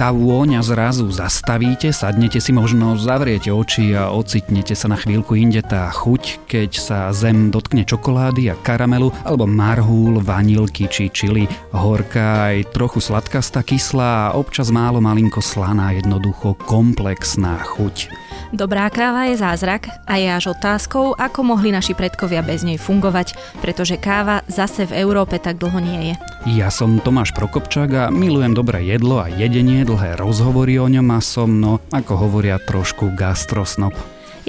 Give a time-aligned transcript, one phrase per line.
[0.00, 5.60] tá vôňa zrazu zastavíte, sadnete si možno, zavriete oči a ocitnete sa na chvíľku inde
[5.60, 11.44] tá chuť, keď sa zem dotkne čokolády a karamelu alebo marhúl, vanilky či čili,
[11.76, 18.08] horká aj trochu sladkastá, kyslá a občas málo malinko slaná, jednoducho komplexná chuť.
[18.50, 23.38] Dobrá káva je zázrak a je až otázkou, ako mohli naši predkovia bez nej fungovať,
[23.62, 26.14] pretože káva zase v Európe tak dlho nie je.
[26.58, 31.22] Ja som Tomáš Prokopčák a milujem dobré jedlo a jedenie, dlhé rozhovory o ňom a
[31.22, 33.94] som, no ako hovoria, trošku gastrosnop.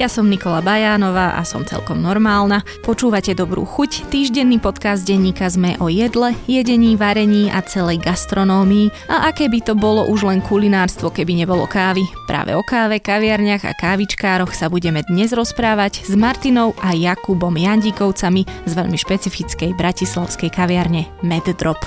[0.02, 2.66] Ja som Nikola Bajánová a som celkom normálna.
[2.82, 8.90] Počúvate Dobrú chuť, týždenný podcast denníka sme o jedle, jedení, varení a celej gastronómii.
[9.06, 12.02] A aké by to bolo už len kulinárstvo, keby nebolo kávy.
[12.26, 18.50] Práve o káve, kaviarniach a kávičkároch sa budeme dnes rozprávať s Martinou a Jakubom Jandíkovcami
[18.66, 21.78] z veľmi špecifickej bratislavskej kaviarne Med Drop.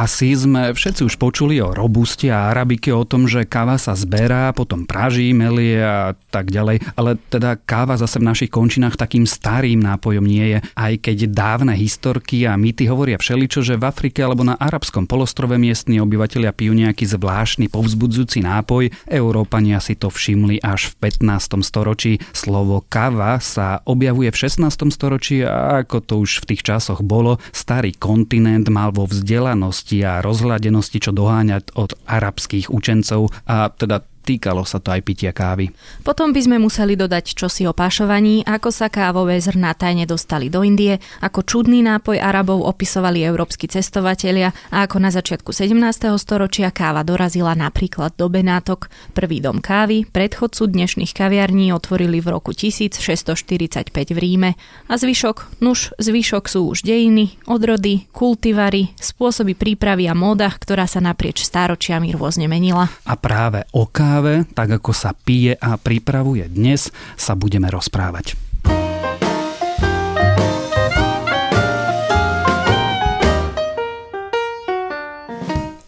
[0.00, 4.48] Asi sme všetci už počuli o robuste a arabike, o tom, že káva sa zberá,
[4.56, 9.76] potom praží, melie a tak ďalej, ale teda káva zase v našich končinách takým starým
[9.84, 14.40] nápojom nie je, aj keď dávne historky a mýty hovoria všeličo, že v Afrike alebo
[14.40, 20.96] na arabskom polostrove miestni obyvateľia pijú nejaký zvláštny povzbudzujúci nápoj, Európania si to všimli až
[20.96, 21.60] v 15.
[21.60, 22.24] storočí.
[22.32, 24.64] Slovo káva sa objavuje v 16.
[24.96, 30.22] storočí a ako to už v tých časoch bolo, starý kontinent mal vo vzdelanosti a
[30.22, 35.72] rozhľadenosti, čo doháňať od arabských učencov a teda týkalo sa to aj pitia kávy.
[36.06, 40.62] Potom by sme museli dodať čosi o pašovaní, ako sa kávové zrná tajne dostali do
[40.62, 45.74] Indie, ako čudný nápoj Arabov opisovali európsky cestovatelia a ako na začiatku 17.
[46.20, 48.92] storočia káva dorazila napríklad do Benátok.
[49.16, 54.50] Prvý dom kávy, predchodcu dnešných kaviarní otvorili v roku 1645 v Ríme
[54.86, 61.02] a zvyšok, nuž zvyšok sú už dejiny, odrody, kultivary, spôsoby prípravy a móda, ktorá sa
[61.02, 62.86] naprieč stáročiami rôzne menila.
[63.08, 68.34] A práve o káve káve, tak ako sa pije a pripravuje dnes, sa budeme rozprávať.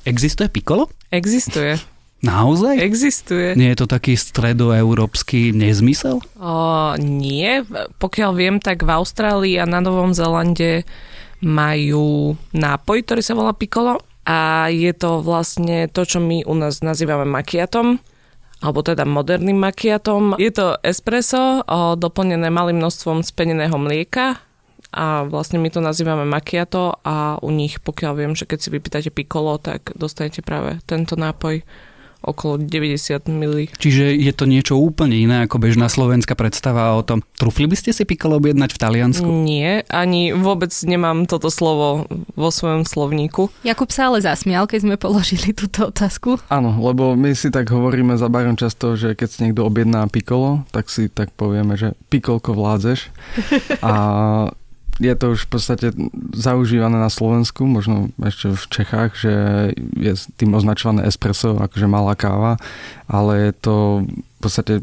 [0.06, 0.86] Existuje pikolo?
[1.10, 1.82] Existuje.
[2.22, 2.78] Naozaj?
[2.78, 3.58] Existuje.
[3.58, 6.22] Nie je to taký stredoeurópsky nezmysel?
[6.38, 6.54] O,
[7.02, 7.66] nie.
[7.98, 10.86] Pokiaľ viem, tak v Austrálii a na Novom Zelande
[11.42, 16.86] majú nápoj, ktorý sa volá pikolo a je to vlastne to, čo my u nás
[16.86, 17.98] nazývame makiatom
[18.62, 20.38] alebo teda moderným makiatom.
[20.38, 21.66] Je to espresso
[21.98, 24.38] doplnené malým množstvom speneného mlieka
[24.94, 29.10] a vlastne my to nazývame makiato a u nich, pokiaľ viem, že keď si vypýtate
[29.10, 31.66] piccolo, tak dostanete práve tento nápoj
[32.22, 33.68] okolo 90 ml.
[33.76, 37.20] Čiže je to niečo úplne iné ako bežná slovenská predstava o tom.
[37.36, 39.26] Trúfli by ste si pikolo objednať v Taliansku?
[39.26, 42.06] Nie, ani vôbec nemám toto slovo
[42.38, 43.50] vo svojom slovníku.
[43.66, 46.38] Jakub sa ale zasmial, keď sme položili túto otázku.
[46.48, 50.64] Áno, lebo my si tak hovoríme za barom často, že keď si niekto objedná pikolo,
[50.70, 53.10] tak si tak povieme, že pikolko vládzeš.
[53.82, 53.92] A
[55.00, 55.86] je to už v podstate
[56.36, 59.34] zaužívané na Slovensku, možno ešte v Čechách, že
[59.96, 62.60] je tým označované espresso, akože malá káva,
[63.08, 64.74] ale je to v podstate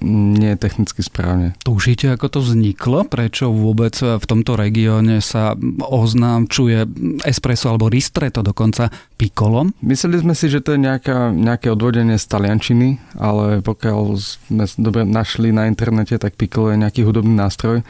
[0.00, 1.52] nie je technicky správne.
[1.66, 3.04] Tušíte, ako to vzniklo?
[3.04, 5.52] Prečo vôbec v tomto regióne sa
[5.84, 6.88] oznámčuje
[7.28, 8.88] espresso alebo ristretto dokonca
[9.20, 9.76] pikolom?
[9.84, 12.88] Mysleli sme si, že to je nejaká, nejaké odvodenie z taliančiny,
[13.20, 17.84] ale pokiaľ sme dobre našli na internete, tak pikolo je nejaký hudobný nástroj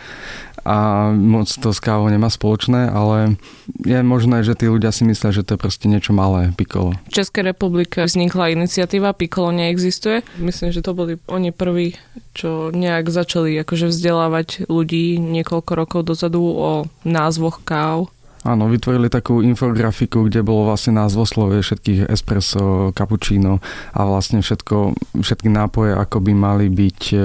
[0.63, 3.35] a moc to s kávou nemá spoločné, ale
[3.83, 6.95] je možné, že tí ľudia si myslia, že to je proste niečo malé, pikolo.
[7.11, 10.23] V Českej republike vznikla iniciatíva Pikolo neexistuje.
[10.39, 11.99] Myslím, že to boli oni prví,
[12.33, 16.71] čo nejak začali akože vzdelávať ľudí niekoľko rokov dozadu o
[17.03, 18.11] názvoch káv
[18.43, 23.63] Áno, vytvorili takú infografiku, kde bolo vlastne názvoslovie všetkých espresso, cappuccino
[23.95, 27.17] a vlastne všetko, všetky nápoje, ako by mali byť e,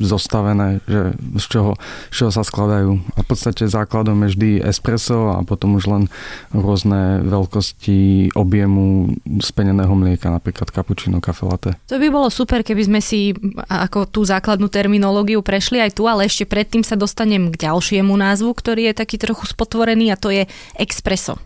[0.00, 1.72] zostavené, že z čoho,
[2.08, 2.96] z čoho sa skladajú.
[2.96, 6.02] A v podstate základom je vždy espresso a potom už len
[6.56, 9.12] rôzne veľkosti objemu
[9.44, 11.70] speneného mlieka, napríklad cappuccino, kafe latte.
[11.92, 13.36] To by bolo super, keby sme si
[13.68, 18.56] ako tú základnú terminológiu prešli aj tu, ale ešte predtým sa dostanem k ďalšiemu názvu,
[18.56, 20.45] ktorý je taký trochu spotvorený a to je
[20.78, 21.38] Expresso.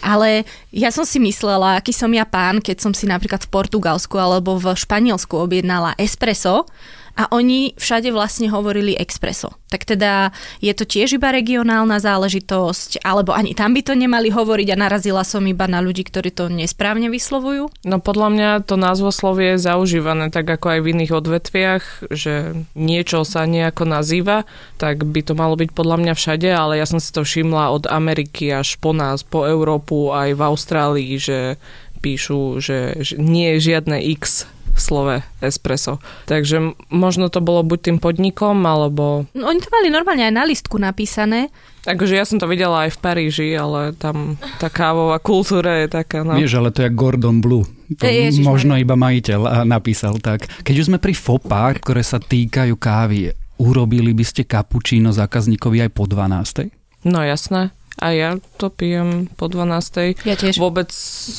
[0.00, 4.16] Ale ja som si myslela, aký som ja pán, keď som si napríklad v Portugalsku
[4.16, 6.64] alebo v Španielsku objednala espresso,
[7.12, 9.52] a oni všade vlastne hovorili expreso.
[9.68, 10.32] Tak teda
[10.64, 15.24] je to tiež iba regionálna záležitosť, alebo ani tam by to nemali hovoriť a narazila
[15.24, 17.68] som iba na ľudí, ktorí to nesprávne vyslovujú?
[17.84, 23.24] No podľa mňa to názvoslovie je zaužívané tak ako aj v iných odvetviach, že niečo
[23.28, 24.48] sa nejako nazýva,
[24.80, 27.84] tak by to malo byť podľa mňa všade, ale ja som si to všimla od
[27.88, 31.60] Ameriky až po nás, po Európu, aj v Austrálii, že
[32.02, 36.00] píšu, že nie je žiadne X v slove espresso.
[36.24, 39.28] Takže možno to bolo buď tým podnikom, alebo...
[39.36, 41.52] No, oni to mali normálne aj na listku napísané.
[41.82, 46.22] Takže ja som to videla aj v Paríži, ale tam tá kávová kultúra je taká...
[46.24, 46.38] No.
[46.38, 47.66] Vieš, ale to je Gordon Blue.
[47.98, 50.48] To Ježiš, možno iba majiteľ napísal tak.
[50.64, 55.90] Keď už sme pri FOPA, ktoré sa týkajú kávy, urobili by ste kapučíno zákazníkovi aj
[55.92, 56.72] po 12.
[57.04, 57.74] No jasné.
[58.00, 60.24] A ja to pijem po 12.
[60.24, 60.56] Ja tiež.
[60.56, 60.88] Vôbec,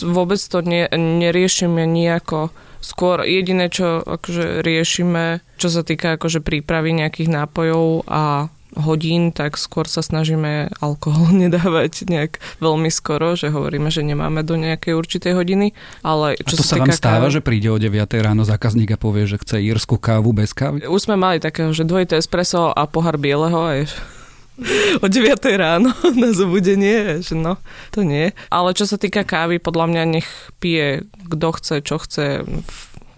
[0.05, 2.53] vôbec to ne, neriešim ja nejako
[2.83, 9.55] Skôr jediné, čo akože riešime, čo sa týka akože prípravy nejakých nápojov a hodín, tak
[9.55, 15.33] skôr sa snažíme alkohol nedávať nejak veľmi skoro, že hovoríme, že nemáme do nejakej určitej
[15.37, 15.77] hodiny.
[16.01, 18.93] Ale čo a to sa, sa vám stáva, kávy, že príde o 9 ráno zákazník
[18.93, 20.85] a povie, že chce írsku kávu bez kávy?
[20.89, 23.85] Už sme mali takého, že dvojité espresso a pohár bieleho a je
[25.01, 25.89] o 9 ráno
[26.21, 27.57] na zobudenie, že no,
[27.89, 28.31] to nie.
[28.53, 30.29] Ale čo sa týka kávy, podľa mňa nech
[30.61, 32.45] pije kto chce, čo chce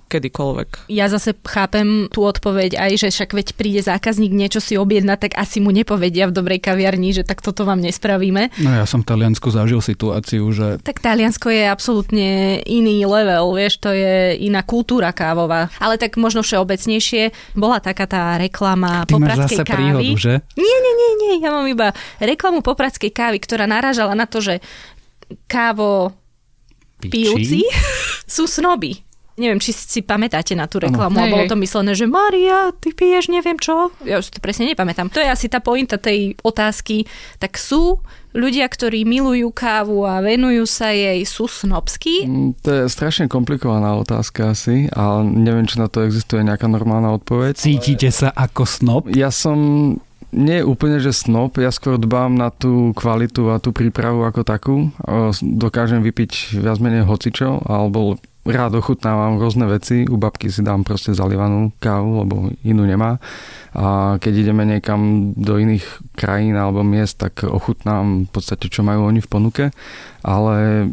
[0.06, 0.90] kedykoľvek.
[0.94, 5.34] Ja zase chápem tú odpoveď aj, že však veď príde zákazník niečo si objednať, tak
[5.36, 8.54] asi mu nepovedia v dobrej kaviarni, že tak toto vám nespravíme.
[8.62, 10.78] No ja som v Taliansku zažil situáciu, že...
[10.81, 15.74] Tak Taliansko je absolútne iný level, vieš, to je iná kultúra kávová.
[15.81, 19.74] Ale tak možno všeobecnejšie bola taká tá reklama Ty popradskej kávy.
[19.75, 20.34] Príhodu, že?
[20.56, 21.92] Nie, nie, nie, nie, ja mám iba
[22.22, 24.62] reklamu popradskej kávy, ktorá narážala na to, že
[25.50, 26.13] kávo
[27.01, 27.66] pijúci
[28.36, 29.06] sú snoby.
[29.36, 33.28] Neviem, či si pamätáte na tú reklamu, a bolo to myslené, že Maria, ty piješ
[33.28, 33.92] neviem čo.
[34.08, 35.12] Ja už to presne nepamätám.
[35.12, 37.04] To je asi tá pointa tej otázky.
[37.44, 38.00] Tak sú
[38.32, 42.24] ľudia, ktorí milujú kávu a venujú sa jej, sú snobskí?
[42.24, 47.12] Mm, to je strašne komplikovaná otázka asi, ale neviem, či na to existuje nejaká normálna
[47.20, 47.60] odpoveď.
[47.60, 49.12] Cítite sa ako snob?
[49.12, 49.60] Ja som
[50.36, 54.76] nie úplne, že snob, ja skôr dbám na tú kvalitu a tú prípravu ako takú.
[55.40, 60.06] Dokážem vypiť viac menej hocičo, alebo rád ochutnávam rôzne veci.
[60.06, 63.18] U babky si dám proste zalievanú kávu, lebo inú nemá.
[63.74, 65.84] A keď ideme niekam do iných
[66.14, 69.66] krajín alebo miest, tak ochutnám v podstate, čo majú oni v ponuke.
[70.22, 70.88] Ale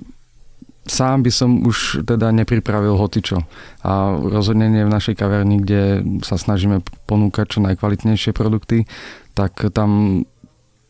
[0.88, 3.44] sám by som už teda nepripravil hotičo.
[3.84, 8.88] A rozhodne nie v našej kaverni, kde sa snažíme ponúkať čo najkvalitnejšie produkty,
[9.36, 10.24] tak tam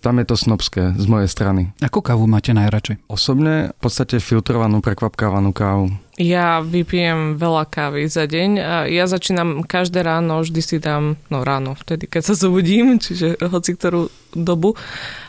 [0.02, 1.70] tam je to snobské z mojej strany.
[1.78, 3.06] Akú kávu máte najradšej?
[3.06, 5.94] Osobne v podstate filtrovanú, prekvapkávanú kávu.
[6.20, 8.50] Ja vypijem veľa kávy za deň
[8.93, 13.72] ja začínam každé ráno, vždy si dám, no ráno, vtedy keď sa zobudím, čiže hoci
[13.72, 14.76] ktorú dobu,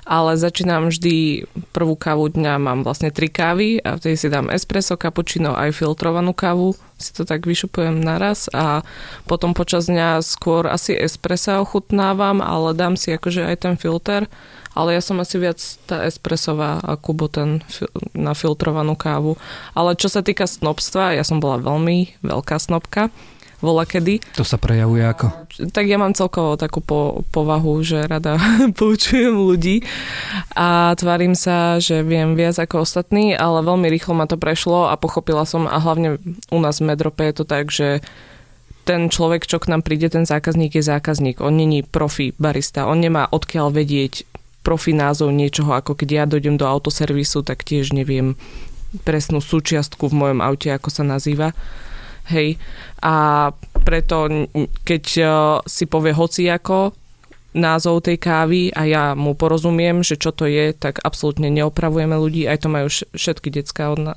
[0.04, 5.00] ale začínam vždy prvú kávu dňa, mám vlastne tri kávy a vtedy si dám espresso,
[5.00, 8.84] cappuccino aj filtrovanú kávu, si to tak vyšupujem naraz a
[9.24, 14.28] potom počas dňa skôr asi espressa ochutnávam, ale dám si akože aj ten filter
[14.74, 17.62] ale ja som asi viac tá espresová a Kubo ten
[18.18, 19.38] na filtrovanú kávu.
[19.78, 23.14] Ale čo sa týka snobstva, ja som bola veľmi veľká snobka
[23.64, 24.20] vola kedy.
[24.36, 25.31] To sa prejavuje ako?
[25.72, 28.36] Tak ja mám celkovo takú po, povahu, že rada
[28.80, 29.88] poučujem ľudí
[30.52, 35.00] a tvarím sa, že viem viac ako ostatní, ale veľmi rýchlo ma to prešlo a
[35.00, 36.20] pochopila som a hlavne
[36.52, 38.04] u nás v Medrope je to tak, že
[38.84, 41.39] ten človek, čo k nám príde, ten zákazník je zákazník.
[41.39, 42.84] On není profi barista.
[42.84, 44.27] On nemá odkiaľ vedieť,
[44.63, 48.39] profi názov niečoho, ako keď ja dojdem do autoservisu, tak tiež neviem
[49.03, 51.51] presnú súčiastku v mojom aute, ako sa nazýva.
[52.32, 52.55] Hej.
[53.03, 53.51] A
[53.84, 54.48] preto,
[54.88, 55.24] keď e,
[55.67, 56.96] si povie hociako
[57.53, 62.50] názov tej kávy a ja mu porozumiem, že čo to je, tak absolútne neopravujeme ľudí.
[62.50, 64.13] Aj to majú všetky detská od na,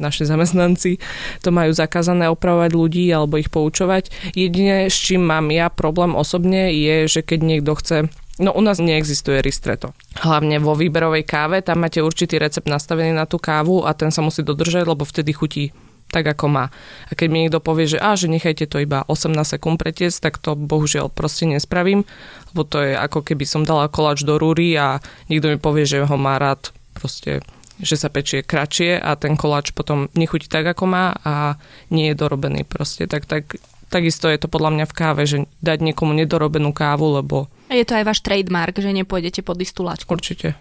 [0.00, 0.96] naši zamestnanci.
[1.44, 4.08] To majú zakázané opravovať ľudí alebo ich poučovať.
[4.32, 8.78] Jedine, s čím mám ja problém osobne, je, že keď niekto chce No u nás
[8.78, 9.90] neexistuje ristretto.
[10.22, 14.22] Hlavne vo výberovej káve, tam máte určitý recept nastavený na tú kávu a ten sa
[14.22, 15.74] musí dodržať, lebo vtedy chutí
[16.08, 16.72] tak, ako má.
[17.08, 20.34] A keď mi niekto povie, že, á, že nechajte to iba 18 sekúnd pretiesť, tak
[20.40, 22.08] to bohužiaľ proste nespravím,
[22.52, 26.00] lebo to je ako keby som dala koláč do rúry a niekto mi povie, že
[26.00, 27.44] ho má rád proste
[27.78, 31.54] že sa pečie kratšie a ten koláč potom nechutí tak, ako má a
[31.94, 33.06] nie je dorobený proste.
[33.06, 33.54] Tak, tak
[33.88, 37.48] takisto je to podľa mňa v káve, že dať niekomu nedorobenú kávu, lebo...
[37.68, 40.08] A je to aj váš trademark, že nepôjdete pod istú lačku.
[40.12, 40.56] Určite.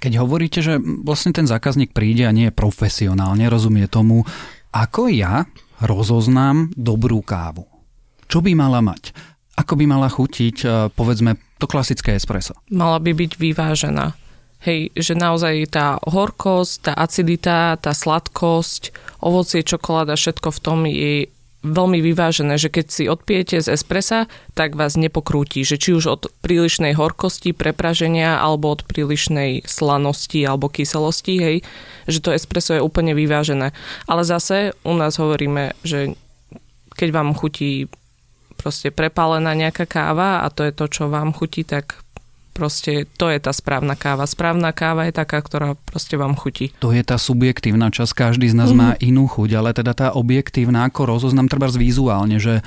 [0.00, 4.24] Keď hovoríte, že vlastne ten zákazník príde a nie je profesionálne, rozumie tomu,
[4.72, 5.44] ako ja
[5.84, 7.68] rozoznám dobrú kávu.
[8.26, 9.12] Čo by mala mať?
[9.56, 12.56] Ako by mala chutiť, e, povedzme, to klasické espresso?
[12.68, 14.12] Mala by byť vyvážená.
[14.64, 21.28] Hej, že naozaj tá horkosť, tá acidita, tá sladkosť, ovocie, čokoláda, všetko v tom je
[21.66, 26.22] veľmi vyvážené, že keď si odpijete z espressa, tak vás nepokrúti, že či už od
[26.40, 31.56] prílišnej horkosti, prepraženia alebo od prílišnej slanosti alebo kyselosti, hej,
[32.06, 33.74] že to espresso je úplne vyvážené.
[34.06, 36.14] Ale zase u nás hovoríme, že
[36.94, 37.90] keď vám chutí
[38.56, 42.05] proste prepálená nejaká káva a to je to, čo vám chutí, tak
[42.56, 44.24] proste to je tá správna káva.
[44.24, 46.72] Správna káva je taká, ktorá proste vám chutí.
[46.80, 48.76] To je tá subjektívna časť, každý z nás mm.
[48.80, 52.64] má inú chuť, ale teda tá objektívna, ako rozoznám treba vizuálne, že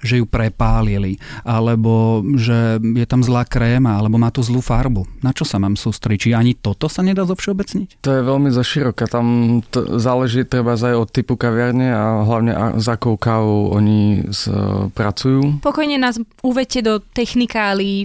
[0.00, 5.06] že ju prepálili, alebo že je tam zlá kréma, alebo má tu zlú farbu.
[5.20, 6.20] Na čo sa mám sústrediť?
[6.20, 8.04] Či ani toto sa nedá zo všeobecniť?
[8.04, 9.08] To je veľmi zaširoka.
[9.08, 14.48] Tam to záleží treba aj od typu kaviarne a hlavne za akou kávou oni s,
[14.92, 15.62] pracujú.
[15.64, 18.04] Pokojne nás uvete do technikálií.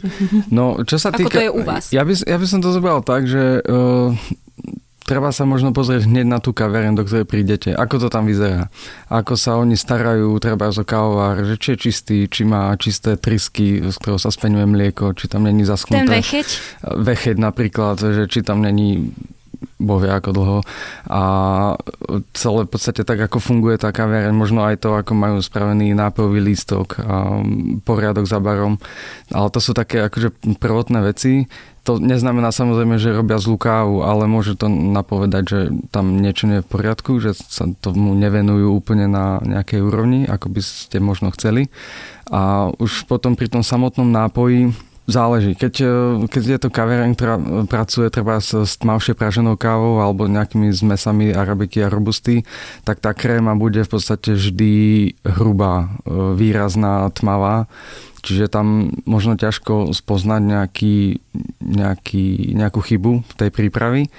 [0.52, 1.32] No, čo sa týka...
[1.32, 1.92] Ako to je u vás?
[1.92, 4.12] Ja by, ja by som to zobral tak, že uh,
[5.06, 7.70] treba sa možno pozrieť hneď na tú kaviareň, do ktorej prídete.
[7.78, 8.74] Ako to tam vyzerá.
[9.08, 13.86] Ako sa oni starajú, treba zo kávovár, že či je čistý, či má čisté trysky,
[13.86, 16.04] z ktorého sa speňuje mlieko, či tam není zaschnuté.
[16.04, 16.50] Ten vecheť?
[16.82, 19.14] Vecheť napríklad, že či tam není
[19.80, 20.60] boh vie ako dlho.
[21.10, 21.22] A
[22.32, 26.40] celé v podstate tak, ako funguje tá kaviareň, možno aj to, ako majú spravený nápojový
[26.44, 27.44] lístok a
[27.84, 28.80] poriadok za barom.
[29.32, 31.48] Ale to sú také akože prvotné veci.
[31.86, 35.60] To neznamená samozrejme, že robia zlú kávu, ale môže to napovedať, že
[35.94, 40.50] tam niečo nie je v poriadku, že sa tomu nevenujú úplne na nejakej úrovni, ako
[40.50, 41.70] by ste možno chceli.
[42.34, 44.74] A už potom pri tom samotnom nápoji
[45.06, 45.54] Záleží.
[45.54, 45.90] Keď, e,
[46.26, 47.38] keď je to kaviareň, ktorá
[47.70, 52.42] pracuje treba s, s tmavšie praženou kávou alebo nejakými zmesami arabiky a robusty,
[52.82, 54.74] tak tá kréma bude v podstate vždy
[55.22, 57.70] hrubá, e, výrazná, tmavá.
[58.26, 61.22] Čiže tam možno ťažko spoznať nejaký,
[61.62, 64.10] nejaký, nejakú chybu v tej prípravy.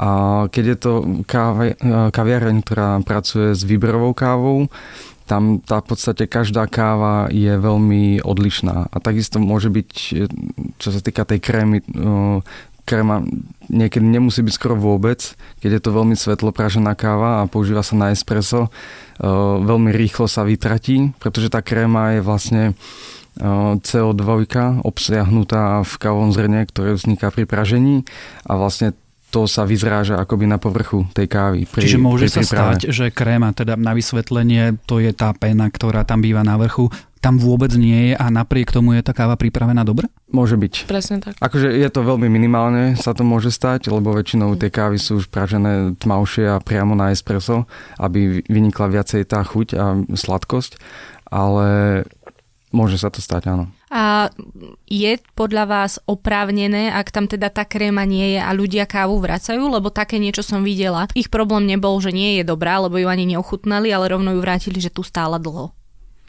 [0.00, 0.10] A
[0.48, 0.92] keď je to
[1.28, 1.76] káve,
[2.10, 4.72] kaviareň, ktorá pracuje s výberovou kávou,
[5.24, 8.88] tam tá v podstate každá káva je veľmi odlišná.
[8.92, 9.90] A takisto môže byť,
[10.80, 11.80] čo sa týka tej krémy,
[12.84, 13.24] kréma
[13.72, 15.24] niekedy nemusí byť skoro vôbec,
[15.64, 18.68] keď je to veľmi svetlo káva a používa sa na espresso,
[19.64, 22.62] veľmi rýchlo sa vytratí, pretože tá kréma je vlastne
[23.82, 24.46] CO2
[24.86, 28.06] obsiahnutá v kávom zrne, ktoré vzniká pri pražení
[28.46, 28.94] a vlastne
[29.34, 31.66] to sa vyzráža akoby na povrchu tej kávy.
[31.66, 35.66] Pri, Čiže môže pri sa stať, že kréma, teda na vysvetlenie, to je tá pena,
[35.66, 36.86] ktorá tam býva na vrchu,
[37.18, 40.06] tam vôbec nie je a napriek tomu je tá káva pripravená dobre?
[40.30, 40.86] Môže byť.
[40.86, 41.34] Presne tak.
[41.42, 45.26] Akože je to veľmi minimálne, sa to môže stať, lebo väčšinou tie kávy sú už
[45.32, 47.66] pražené tmavšie a priamo na espresso,
[47.98, 50.78] aby vynikla viacej tá chuť a sladkosť,
[51.32, 51.66] ale
[52.74, 53.70] môže sa to stať, áno.
[53.94, 54.34] A
[54.90, 59.62] je podľa vás oprávnené, ak tam teda tá kréma nie je a ľudia kávu vracajú?
[59.70, 61.06] Lebo také niečo som videla.
[61.14, 64.82] Ich problém nebol, že nie je dobrá, lebo ju ani neochutnali, ale rovno ju vrátili,
[64.82, 65.70] že tu stála dlho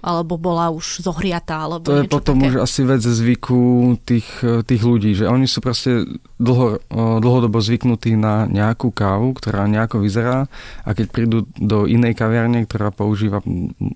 [0.06, 2.54] alebo bola už zohriatá, alebo To je potom také.
[2.54, 4.30] už asi vec zvyku tých,
[4.70, 6.06] tých ľudí, že oni sú proste
[6.38, 10.46] dlho, dlhodobo zvyknutí na nejakú kávu, ktorá nejako vyzerá
[10.86, 13.42] a keď prídu do inej kaviarne, ktorá používa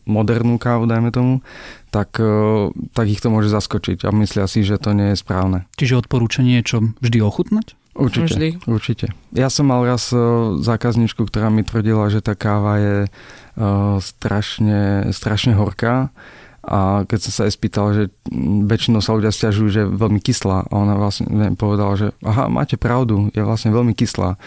[0.10, 1.46] modernú kávu, dajme tomu,
[1.94, 2.18] tak,
[2.98, 5.70] tak ich to môže zaskočiť a myslia si, že to nie je správne.
[5.78, 7.78] Čiže odporúčanie je čo, vždy ochutnať?
[8.00, 8.50] Určite, Vždy.
[8.66, 9.06] určite.
[9.36, 10.10] Ja som mal raz
[10.64, 12.98] zákazničku, ktorá mi tvrdila, že tá káva je
[14.00, 16.16] strašne, strašne horká
[16.70, 18.04] a keď som sa aj spýtal, že
[18.68, 21.26] väčšinou sa ľudia stiažujú, že je veľmi kyslá a ona vlastne
[21.56, 24.38] povedala, že aha, máte pravdu, je vlastne veľmi kyslá.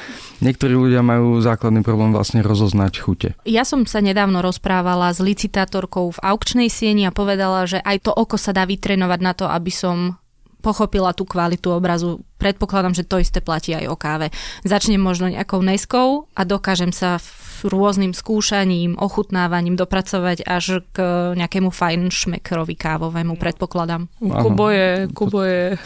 [0.45, 3.29] Niektorí ľudia majú základný problém vlastne rozoznať chute.
[3.43, 8.15] Ja som sa nedávno rozprávala s licitátorkou v aukčnej sieni a povedala, že aj to
[8.15, 10.22] oko sa dá vytrenovať na to, aby som
[10.63, 12.23] pochopila tú kvalitu obrazu.
[12.39, 14.31] Predpokladám, že to isté platí aj o káve.
[14.63, 17.19] Začnem možno nejakou neskou a dokážem sa
[17.63, 20.99] rôznym skúšaním, ochutnávaním dopracovať až k
[21.39, 24.11] nejakému fajn šmekrovi kávovému, predpokladám.
[24.19, 25.79] Kubo je, Kubo je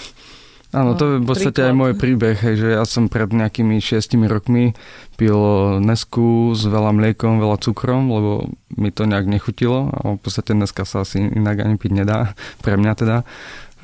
[0.74, 1.68] Áno, to je v podstate príklad.
[1.70, 4.74] aj môj príbeh, že ja som pred nejakými šiestimi rokmi
[5.14, 5.38] pil
[5.80, 8.32] nesku s veľa mliekom, veľa cukrom, lebo
[8.74, 12.76] mi to nejak nechutilo a v podstate dneska sa asi inak ani piť nedá, pre
[12.76, 13.16] mňa teda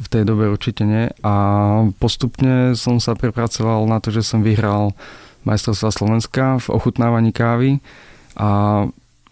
[0.02, 1.08] v tej dobe určite nie.
[1.22, 1.34] A
[2.02, 4.92] postupne som sa prepracoval na to, že som vyhral
[5.46, 7.82] majstrovstva Slovenska v ochutnávaní kávy
[8.38, 8.82] a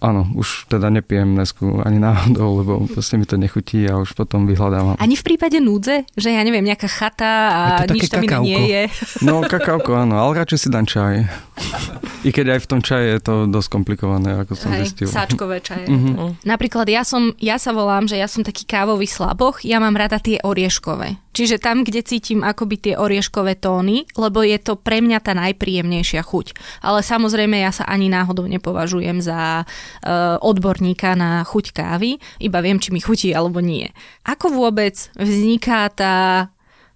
[0.00, 4.48] áno, už teda nepijem nesku ani náhodou, lebo proste mi to nechutí a už potom
[4.48, 4.96] vyhľadávam.
[4.98, 8.82] Ani v prípade núdze, že ja neviem, nejaká chata a nič tam iné nie je.
[9.22, 11.14] No, kakauko, áno, ale radšej si dám čaj.
[12.20, 15.08] I keď aj v tom čaji je to dosť komplikované, ako som Hej, zistil.
[15.08, 15.88] Sáčkové čaje.
[15.88, 16.44] Mm-hmm.
[16.44, 20.20] Napríklad ja som, ja sa volám, že ja som taký kávový slaboch, ja mám rada
[20.20, 21.16] tie orieškové.
[21.32, 26.20] Čiže tam, kde cítim akoby tie orieškové tóny, lebo je to pre mňa tá najpríjemnejšia
[26.20, 26.52] chuť.
[26.84, 32.76] Ale samozrejme ja sa ani náhodou nepovažujem za uh, odborníka na chuť kávy, iba viem,
[32.76, 33.88] či mi chutí alebo nie.
[34.28, 36.50] Ako vôbec vzniká tá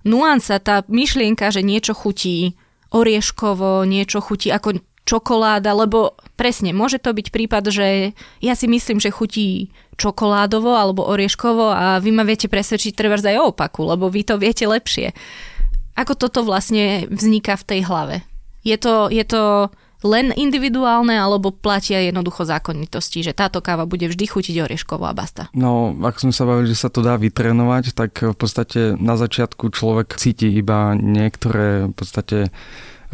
[0.05, 2.61] nuansa, tá myšlienka, že niečo chutí
[2.93, 8.99] orieškovo, niečo chutí ako čokoláda, lebo presne, môže to byť prípad, že ja si myslím,
[8.99, 9.69] že chutí
[10.01, 14.41] čokoládovo alebo orieškovo a vy ma viete presvedčiť treba aj o opaku, lebo vy to
[14.41, 15.15] viete lepšie.
[15.95, 18.27] Ako toto vlastne vzniká v tej hlave?
[18.67, 19.71] Je to, je to
[20.05, 25.49] len individuálne, alebo platia jednoducho zákonitosti, že táto káva bude vždy chutiť orieškovo a basta?
[25.57, 29.73] No, ako sme sa bavili, že sa to dá vytrénovať, tak v podstate na začiatku
[29.73, 32.53] človek cíti iba niektoré v podstate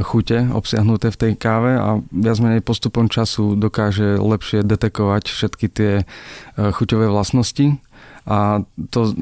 [0.02, 5.92] chute obsiahnuté v tej káve a viac menej postupom času dokáže lepšie detekovať všetky tie
[6.00, 6.04] e,
[6.57, 7.80] chuťové vlastnosti
[8.28, 9.16] a to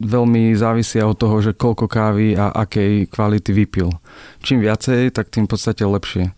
[0.00, 3.92] veľmi závisia od toho, že koľko kávy a akej kvality vypil.
[4.40, 6.24] Čím viacej, tak tým v podstate lepšie.
[6.24, 6.32] E,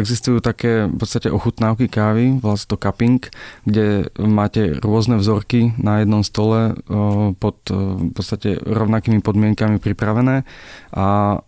[0.00, 3.20] existujú také v podstate ochutnávky kávy, vlastne to cupping,
[3.68, 6.96] kde máte rôzne vzorky na jednom stole e,
[7.36, 10.48] pod v podstate rovnakými podmienkami pripravené
[10.96, 11.38] a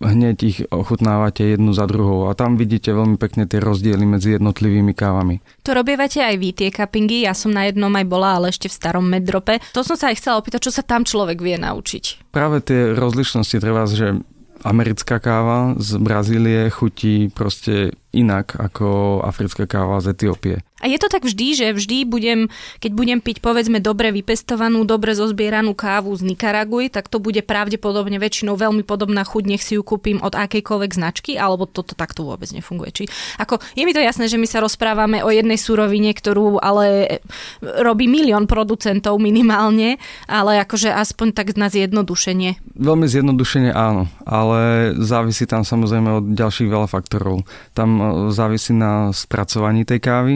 [0.00, 4.92] hneď ich ochutnávate jednu za druhou a tam vidíte veľmi pekne tie rozdiely medzi jednotlivými
[4.94, 5.42] kávami.
[5.66, 8.76] To robievate aj vy, tie cuppingy, ja som na jednom aj bola, ale ešte v
[8.76, 9.58] starom medrope.
[9.74, 12.30] To som sa aj chcela opýtať, čo sa tam človek vie naučiť.
[12.30, 14.20] Práve tie rozlišnosti treba, že
[14.64, 20.62] americká káva z Brazílie chutí proste inak ako africká káva z Etiópie.
[20.84, 25.16] A je to tak vždy, že vždy budem, keď budem piť povedzme dobre vypestovanú, dobre
[25.16, 29.82] zozbieranú kávu z Nikaraguj, tak to bude pravdepodobne väčšinou veľmi podobná chuť, nech si ju
[29.86, 32.90] kúpim od akejkoľvek značky, alebo toto takto vôbec nefunguje.
[32.92, 33.04] Či,
[33.40, 37.16] ako, je mi to jasné, že my sa rozprávame o jednej surovine, ktorú ale
[37.64, 39.96] robí milión producentov minimálne,
[40.28, 42.60] ale akože aspoň tak na zjednodušenie.
[42.76, 47.48] Veľmi zjednodušenie áno, ale závisí tam samozrejme od ďalších veľa faktorov.
[47.72, 50.34] Tam závisí na spracovaní tej kávy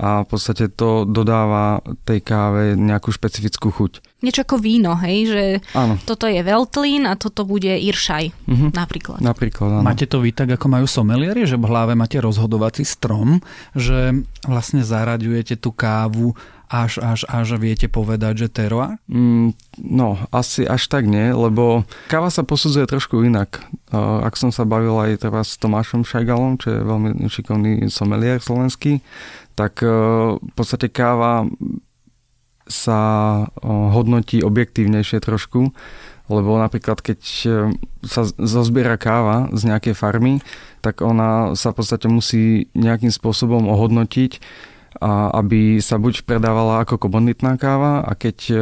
[0.00, 4.00] a v podstate to dodáva tej káve nejakú špecifickú chuť.
[4.24, 5.28] Niečo ako víno, hej?
[5.28, 5.44] Že
[5.76, 5.94] áno.
[6.08, 8.70] toto je Veltlín a toto bude Iršaj uh-huh.
[8.72, 9.20] napríklad.
[9.20, 9.84] Napríklad, áno.
[9.84, 13.44] Máte to vy tak, ako majú somelieri, že v hlave máte rozhodovací strom,
[13.76, 16.32] že vlastne zaraďujete tú kávu
[16.70, 18.94] až, až, až viete povedať, že terroir?
[19.10, 23.58] Mm, no, asi až tak nie, lebo káva sa posudzuje trošku inak.
[23.90, 28.38] Uh, ak som sa bavil aj teraz s Tomášom Šajgalom, čo je veľmi šikovný somelier
[28.38, 29.02] slovenský,
[29.60, 31.44] tak uh, v podstate káva
[32.64, 33.00] sa
[33.44, 35.76] uh, hodnotí objektívnejšie trošku,
[36.30, 37.20] lebo napríklad keď
[38.06, 40.38] sa zozbiera káva z nejakej farmy,
[40.78, 44.38] tak ona sa v podstate musí nejakým spôsobom ohodnotiť
[45.00, 48.54] a aby sa buď predávala ako komoditná káva a keď e,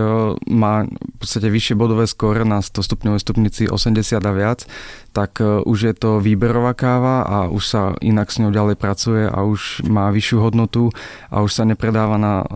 [0.46, 4.62] má v podstate vyššie bodové skóre na 100 stupňovej stupnici 80 a viac,
[5.11, 9.27] tak e, už je to výberová káva a už sa inak s ňou ďalej pracuje
[9.27, 10.94] a už má vyššiu hodnotu
[11.27, 12.46] a už sa nepredáva na e,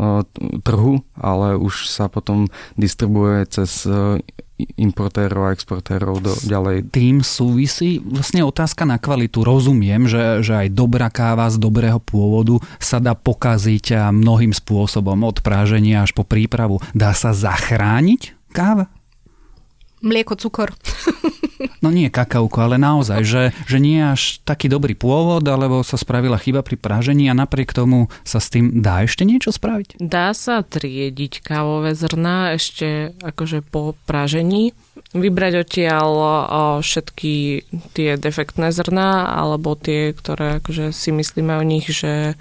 [0.63, 2.47] trhu, ale už sa potom
[2.79, 3.83] distribuje cez
[4.79, 6.91] importérov a exportérov do, ďalej.
[6.93, 9.43] Tým súvisí vlastne otázka na kvalitu.
[9.43, 15.43] Rozumiem, že, že aj dobrá káva z dobrého pôvodu sa dá pokaziť mnohým spôsobom, od
[15.43, 16.79] práženia až po prípravu.
[16.93, 18.87] Dá sa zachrániť káva?
[20.03, 20.75] Mlieko, cukor.
[21.83, 25.99] No nie kakauko, ale naozaj, že, že nie je až taký dobrý pôvod, alebo sa
[25.99, 29.99] spravila chyba pri pražení a napriek tomu sa s tým dá ešte niečo spraviť?
[30.03, 34.75] Dá sa triediť kávové zrná ešte akože po pražení.
[35.15, 36.11] Vybrať odtiaľ
[36.83, 42.35] všetky tie defektné zrná, alebo tie, ktoré akože si myslíme o nich, že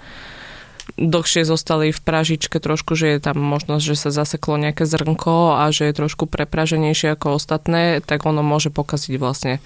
[0.96, 5.68] dlhšie zostali v pražičke trošku, že je tam možnosť, že sa zaseklo nejaké zrnko a
[5.72, 9.58] že je trošku prepraženejšie ako ostatné, tak ono môže pokaziť vlastne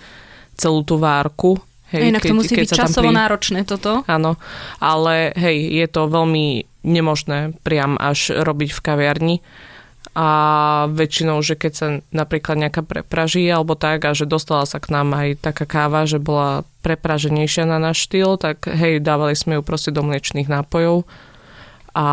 [0.57, 1.61] celú tú várku.
[1.95, 3.19] Hej, Inak to musí keď byť časovo pri...
[3.19, 4.03] náročné toto.
[4.11, 4.35] Áno,
[4.83, 9.37] ale hej, je to veľmi nemožné priam až robiť v kaviarni
[10.17, 10.29] a
[10.89, 15.13] väčšinou, že keď sa napríklad nejaká prepraží alebo tak a že dostala sa k nám
[15.13, 19.93] aj taká káva, že bola prepraženejšia na náš štýl, tak hej, dávali sme ju proste
[19.93, 21.05] do mliečných nápojov
[21.93, 22.09] a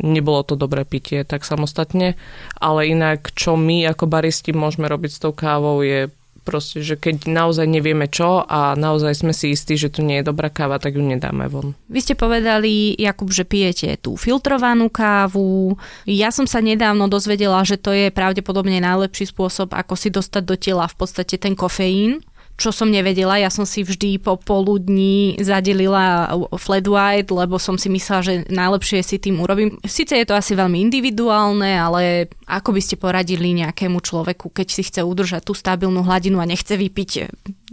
[0.00, 2.16] nebolo to dobré pitie tak samostatne,
[2.56, 6.08] ale inak čo my ako baristi môžeme robiť s tou kávou je
[6.46, 10.30] Proste, že keď naozaj nevieme čo a naozaj sme si istí, že tu nie je
[10.30, 11.74] dobrá káva, tak ju nedáme von.
[11.90, 15.74] Vy ste povedali, Jakub, že pijete tú filtrovanú kávu.
[16.06, 20.54] Ja som sa nedávno dozvedela, že to je pravdepodobne najlepší spôsob, ako si dostať do
[20.54, 22.22] tela v podstate ten kofeín
[22.56, 23.36] čo som nevedela.
[23.36, 29.00] Ja som si vždy po poludní zadelila flat white, lebo som si myslela, že najlepšie
[29.04, 29.76] si tým urobím.
[29.84, 34.82] Sice je to asi veľmi individuálne, ale ako by ste poradili nejakému človeku, keď si
[34.88, 37.10] chce udržať tú stabilnú hladinu a nechce vypiť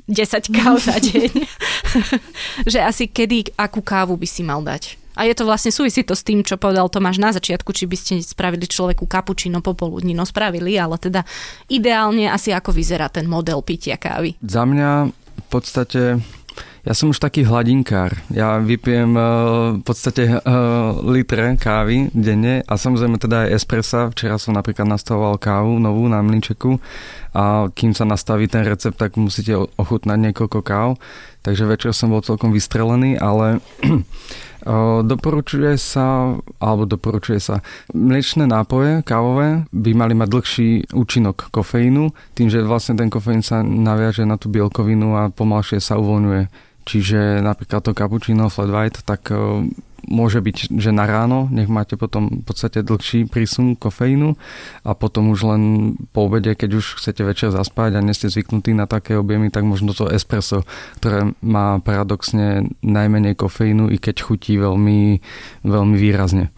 [0.03, 1.31] 10 káv za deň,
[2.71, 5.02] že asi kedy akú kávu by si mal dať?
[5.13, 7.95] A je to vlastne súvisí to s tým, čo povedal Tomáš na začiatku, či by
[7.97, 10.17] ste spravili človeku kapučino popoludní.
[10.17, 11.21] No spravili, ale teda
[11.69, 14.37] ideálne asi ako vyzerá ten model pitia kávy.
[14.41, 16.21] Za mňa v podstate
[16.83, 18.11] ja som už taký hladinkár.
[18.27, 24.11] Ja vypijem uh, v podstate uh, litre kávy denne a samozrejme teda aj espressa.
[24.11, 26.83] Včera som napríklad nastavoval kávu novú na mlinčeku
[27.33, 31.01] a kým sa nastaví ten recept, tak musíte ochutnať niekoľko káv.
[31.41, 33.59] Takže večer som bol celkom vystrelený, ale
[35.03, 37.59] Doporučuje sa, alebo doporučuje sa,
[37.91, 43.59] mliečne nápoje, kávové, by mali mať dlhší účinok kofeínu, tým, že vlastne ten kofeín sa
[43.59, 46.47] naviaže na tú bielkovinu a pomalšie sa uvoľňuje.
[46.87, 49.35] Čiže napríklad to cappuccino, flat white, tak
[50.07, 54.35] môže byť, že na ráno, nech máte potom v podstate dlhší prísun kofeínu
[54.83, 55.63] a potom už len
[56.11, 59.63] po obede, keď už chcete večer zaspať a nie ste zvyknutí na také objemy, tak
[59.63, 60.67] možno to espresso,
[60.99, 65.23] ktoré má paradoxne najmenej kofeínu, i keď chutí veľmi,
[65.63, 66.51] veľmi výrazne.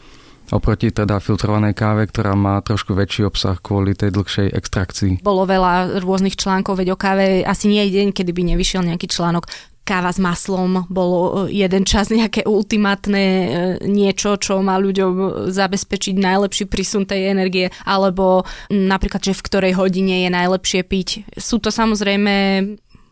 [0.53, 5.25] Oproti teda filtrovanej káve, ktorá má trošku väčší obsah kvôli tej dlhšej extrakcii.
[5.25, 9.09] Bolo veľa rôznych článkov, veď o káve asi nie je deň, kedy by nevyšiel nejaký
[9.09, 9.49] článok
[9.85, 13.47] káva s maslom bolo e, jeden čas nejaké ultimátne e,
[13.85, 18.43] niečo, čo má ľuďom zabezpečiť najlepší prísun tej energie, alebo
[18.73, 21.09] napríklad, že v ktorej hodine je najlepšie piť.
[21.37, 22.33] Sú to samozrejme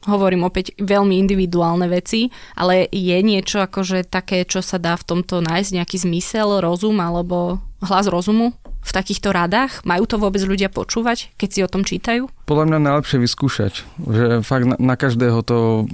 [0.04, 2.28] hovorím opäť veľmi individuálne veci,
[2.60, 7.64] ale je niečo akože také, čo sa dá v tomto nájsť, nejaký zmysel, rozum alebo
[7.80, 8.52] hlas rozumu
[8.84, 9.84] v takýchto radách?
[9.88, 12.28] Majú to vôbec ľudia počúvať, keď si o tom čítajú?
[12.44, 13.74] Podľa mňa najlepšie vyskúšať,
[14.12, 15.88] že fakt na, na každého to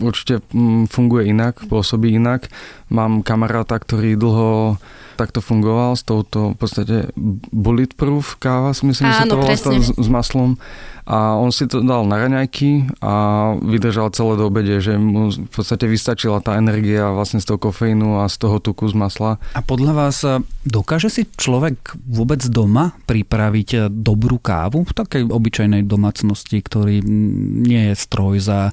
[0.00, 2.48] určite mm, funguje inak, pôsobí inak.
[2.90, 4.78] Mám kamaráta, ktorý dlho
[5.14, 6.96] takto fungoval s touto v podstate
[7.54, 10.58] bulletproof káva, si myslím, Áno, že sa to volá s, s maslom.
[11.04, 13.12] A on si to dal na raňajky a
[13.60, 18.24] vydržal celé do obede, že mu v podstate vystačila tá energia vlastne z toho kofeínu
[18.24, 19.36] a z toho tuku z masla.
[19.52, 25.28] A podľa vás e, dokáže si človek vôbec doma pripraviť e, dobrú kávu v takej
[25.28, 27.04] obyčajnej domácnosti, ktorý
[27.68, 28.72] nie je stroj za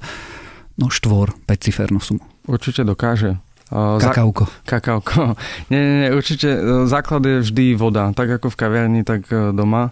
[0.78, 2.24] no štvor, 5 cifernú sumu.
[2.48, 3.40] Určite dokáže.
[3.72, 4.52] Kakauko.
[4.68, 5.40] Kakauko.
[5.72, 6.60] Nie, nie, nie, určite e,
[6.92, 8.12] základ je vždy voda.
[8.12, 9.88] Tak ako v kaviarni, tak e, doma.
[9.88, 9.92] E,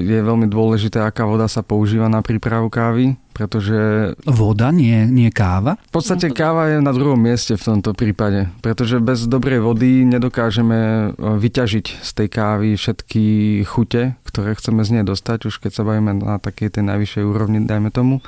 [0.00, 3.76] je veľmi dôležité, aká voda sa používa na prípravu kávy, pretože...
[4.24, 5.76] Voda, nie, nie káva?
[5.92, 11.12] V podstate káva je na druhom mieste v tomto prípade, pretože bez dobrej vody nedokážeme
[11.20, 13.24] vyťažiť z tej kávy všetky
[13.68, 17.60] chute, ktoré chceme z nej dostať, už keď sa bavíme na takej tej najvyššej úrovni,
[17.68, 18.24] dajme tomu.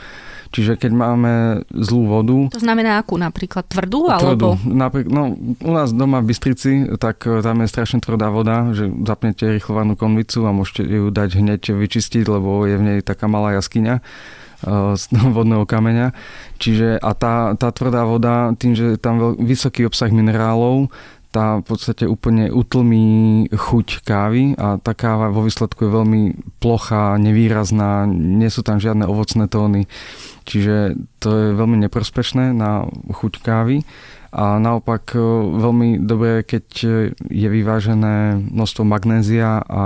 [0.54, 1.32] Čiže keď máme
[1.74, 2.38] zlú vodu...
[2.54, 3.66] To znamená akú napríklad?
[3.66, 4.06] Tvrdú?
[4.06, 4.54] Alebo...
[4.62, 8.86] Napríklad, no, u nás doma v Bystrici, tak e, tam je strašne tvrdá voda, že
[9.02, 13.58] zapnete rýchlovanú konvicu a môžete ju dať hneď vyčistiť, lebo je v nej taká malá
[13.58, 14.02] jaskyňa e,
[14.94, 16.14] z vodného kameňa.
[16.62, 20.86] Čiže a tá, tá tvrdá voda, tým, že je tam vysoký obsah minerálov,
[21.34, 26.22] tá v podstate úplne utlmí chuť kávy a tá káva vo výsledku je veľmi
[26.62, 29.90] plochá, nevýrazná, nie sú tam žiadne ovocné tóny,
[30.44, 33.82] čiže to je veľmi neprospešné na chuť kávy
[34.34, 35.20] a naopak e,
[35.58, 36.66] veľmi dobré, keď
[37.18, 39.84] je vyvážené množstvo magnézia a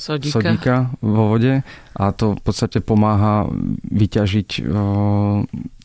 [0.00, 0.32] sodíka.
[0.32, 1.60] sodíka vo vode
[1.94, 3.46] a to v podstate pomáha
[3.92, 4.62] vyťažiť e,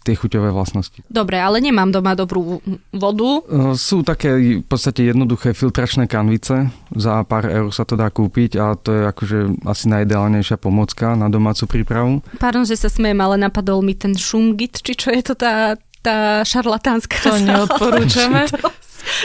[0.05, 1.01] tie chuťové vlastnosti.
[1.09, 2.61] Dobre, ale nemám doma dobrú
[2.93, 3.41] vodu.
[3.73, 6.69] Sú také v podstate jednoduché filtračné kanvice.
[6.93, 11.25] Za pár eur sa to dá kúpiť a to je akože asi najideálnejšia pomocka na
[11.25, 12.21] domácu prípravu.
[12.37, 15.73] Pardon, že sa smiem, ale napadol mi ten šumgit, či čo je to tá,
[16.05, 18.45] tá šarlatánska To neodporúčame.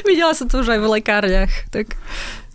[0.09, 1.53] Videla som to už aj v lekárniach.
[1.73, 1.97] Tak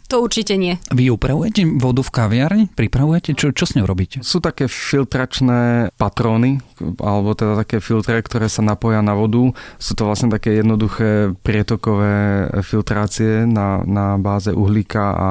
[0.05, 0.77] to určite nie.
[0.93, 2.63] Vy upravujete vodu v kaviarni?
[2.69, 3.33] Pripravujete?
[3.33, 4.21] Čo, čo s ňou robíte?
[4.21, 6.61] Sú také filtračné patróny,
[7.01, 9.49] alebo teda také filtre, ktoré sa napoja na vodu.
[9.81, 15.29] Sú to vlastne také jednoduché prietokové filtrácie na, na báze uhlíka a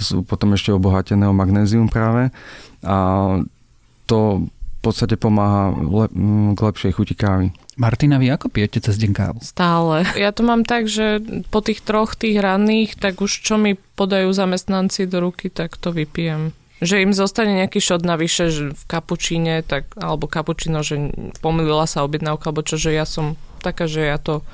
[0.00, 2.32] sú potom ešte obohatené o magnézium práve.
[2.80, 2.96] A
[4.08, 6.06] to v podstate pomáha le,
[6.56, 7.52] k lepšej chuti kávy.
[7.78, 9.38] Martina, vy ako pijete cez deň kávu?
[9.38, 10.02] Stále.
[10.18, 11.22] Ja to mám tak, že
[11.54, 15.94] po tých troch tých ranných, tak už čo mi podajú zamestnanci do ruky, tak to
[15.94, 16.50] vypijem.
[16.82, 21.10] že im zostane nejaký šot navyše že v kapučíne, tak, alebo kapučino, že
[21.42, 24.46] pomýlila sa objednávka, alebo čo, že ja som taká, že ja to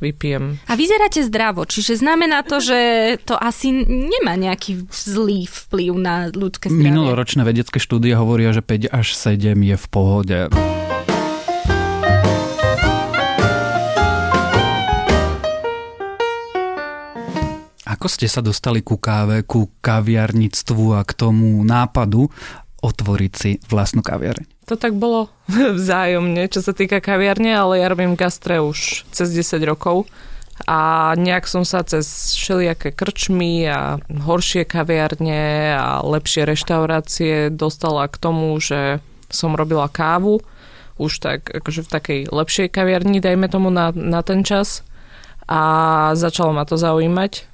[0.00, 0.60] vypijem.
[0.68, 2.80] A vyzeráte zdravo, čiže znamená to, že
[3.24, 6.88] to asi nemá nejaký zlý vplyv na ľudské zdravie.
[6.88, 10.38] Minuloročné vedecké štúdie hovoria, že 5 až 7 je v pohode.
[18.02, 22.34] Ako ste sa dostali ku káve, ku kaviarnictvu a k tomu nápadu
[22.82, 24.66] otvoriť si vlastnú kaviareň?
[24.66, 25.30] To tak bolo
[25.78, 30.10] vzájomne, čo sa týka kaviarne, ale ja robím gastre už cez 10 rokov
[30.66, 38.18] a nejak som sa cez všelijaké krčmy a horšie kaviarne a lepšie reštaurácie dostala k
[38.18, 38.98] tomu, že
[39.30, 40.42] som robila kávu
[40.98, 44.82] už tak akože v takej lepšej kaviarni, dajme tomu na, na ten čas
[45.46, 47.51] a začalo ma to zaujímať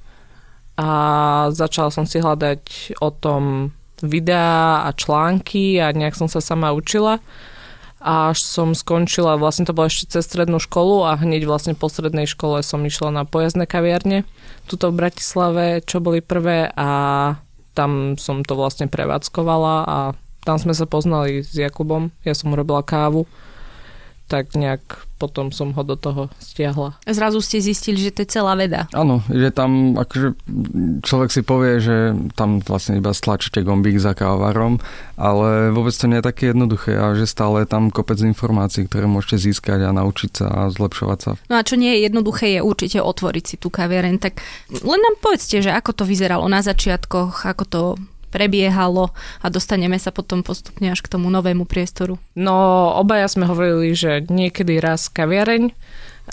[0.79, 0.87] a
[1.51, 7.19] začala som si hľadať o tom videá a články a nejak som sa sama učila.
[7.99, 12.31] Až som skončila, vlastne to bolo ešte cez strednú školu a hneď vlastne po strednej
[12.31, 14.23] škole som išla na pojazdné kaviarne
[14.71, 16.89] tuto v Bratislave, čo boli prvé a
[17.75, 19.97] tam som to vlastne prevádzkovala a
[20.47, 22.15] tam sme sa poznali s Jakubom.
[22.23, 23.27] Ja som robila kávu
[24.31, 26.95] tak nejak potom som ho do toho stiahla.
[27.03, 28.87] Zrazu ste zistili, že to je celá veda.
[28.95, 30.39] Áno, že tam akože
[31.03, 34.79] človek si povie, že tam vlastne iba stlačíte gombík za kávarom,
[35.19, 39.11] ale vôbec to nie je také jednoduché a že stále je tam kopec informácií, ktoré
[39.11, 41.31] môžete získať a naučiť sa a zlepšovať sa.
[41.51, 44.15] No a čo nie je jednoduché, je určite otvoriť si tú kaviareň.
[44.23, 44.39] Tak
[44.71, 47.81] len nám povedzte, že ako to vyzeralo na začiatkoch, ako to
[48.29, 49.11] prebiehalo
[49.41, 52.21] a dostaneme sa potom postupne až k tomu novému priestoru.
[52.37, 55.73] No, obaja sme hovorili, že niekedy raz kaviareň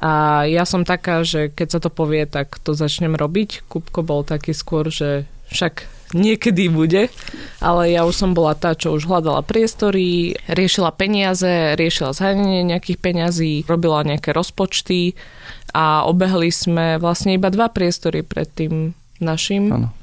[0.04, 3.64] a ja som taká, že keď sa to povie, tak to začnem robiť.
[3.64, 7.10] Kupko bol taký skôr, že však niekedy bude,
[7.58, 12.98] ale ja už som bola tá, čo už hľadala priestory, riešila peniaze, riešila zhanenie nejakých
[13.02, 15.18] peňazí, robila nejaké rozpočty
[15.74, 19.72] a obehli sme vlastne iba dva priestory pred tým našim.
[19.72, 19.95] Ano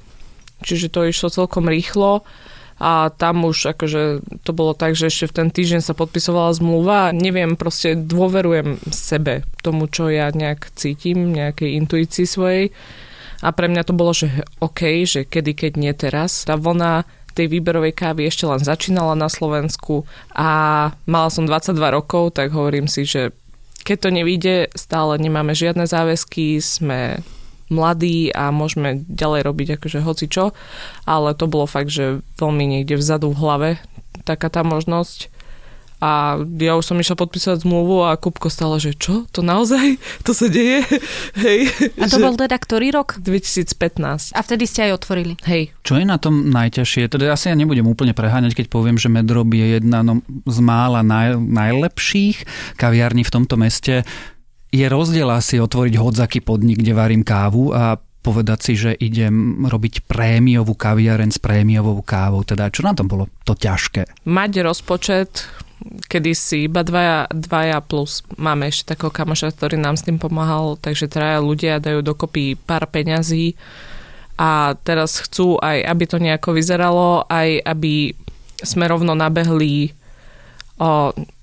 [0.64, 2.24] čiže to išlo celkom rýchlo
[2.82, 7.14] a tam už akože to bolo tak, že ešte v ten týždeň sa podpisovala zmluva.
[7.14, 12.74] Neviem, proste dôverujem sebe, tomu, čo ja nejak cítim, nejakej intuícii svojej.
[13.44, 14.32] A pre mňa to bolo, že
[14.64, 16.48] OK, že kedy, keď nie teraz.
[16.48, 22.38] Tá vlna tej výberovej kávy ešte len začínala na Slovensku a mala som 22 rokov,
[22.38, 23.34] tak hovorím si, že
[23.84, 27.20] keď to nevíde, stále nemáme žiadne záväzky, sme
[27.74, 30.54] mladí a môžeme ďalej robiť akože hoci čo,
[31.10, 33.70] ale to bolo fakt, že veľmi niekde vzadu v hlave
[34.24, 35.34] taká tá možnosť
[36.04, 39.24] a ja už som išla podpísať zmluvu a Kupko stále, že čo?
[39.32, 39.96] To naozaj?
[40.28, 40.84] To sa deje?
[41.48, 41.72] Hej.
[41.96, 42.24] A to že...
[42.28, 43.24] bol teda ktorý rok?
[43.24, 44.36] 2015.
[44.36, 45.40] A vtedy ste aj otvorili?
[45.48, 45.72] Hej.
[45.80, 47.08] Čo je na tom najťažšie?
[47.08, 51.08] Teda asi ja nebudem úplne preháňať, keď poviem, že Medrob je jedna no, z mála
[51.08, 52.44] naj, najlepších
[52.76, 54.04] kaviarní v tomto meste
[54.74, 60.08] je rozdiel asi otvoriť hodzaky podnik, kde varím kávu a povedať si, že idem robiť
[60.10, 62.42] prémiovú kaviareň s prémiovou kávou.
[62.42, 64.26] Teda čo na tom bolo to ťažké?
[64.26, 65.46] Mať rozpočet,
[66.08, 70.80] kedy si iba dvaja, dvaja plus máme ešte takého kamoša, ktorý nám s tým pomáhal,
[70.80, 73.60] takže traja ľudia dajú dokopy pár peňazí
[74.40, 78.16] a teraz chcú aj, aby to nejako vyzeralo, aj aby
[78.64, 79.92] sme rovno nabehli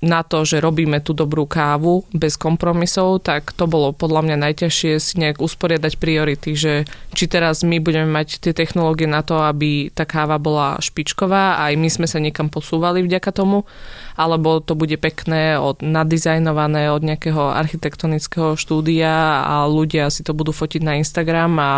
[0.00, 4.92] na to, že robíme tú dobrú kávu bez kompromisov, tak to bolo podľa mňa najťažšie
[4.98, 6.74] si nejak usporiadať priority, že
[7.14, 11.70] či teraz my budeme mať tie technológie na to, aby tá káva bola špičková a
[11.70, 13.70] aj my sme sa niekam posúvali vďaka tomu,
[14.18, 20.50] alebo to bude pekné, od, nadizajnované od nejakého architektonického štúdia a ľudia si to budú
[20.50, 21.72] fotiť na Instagram a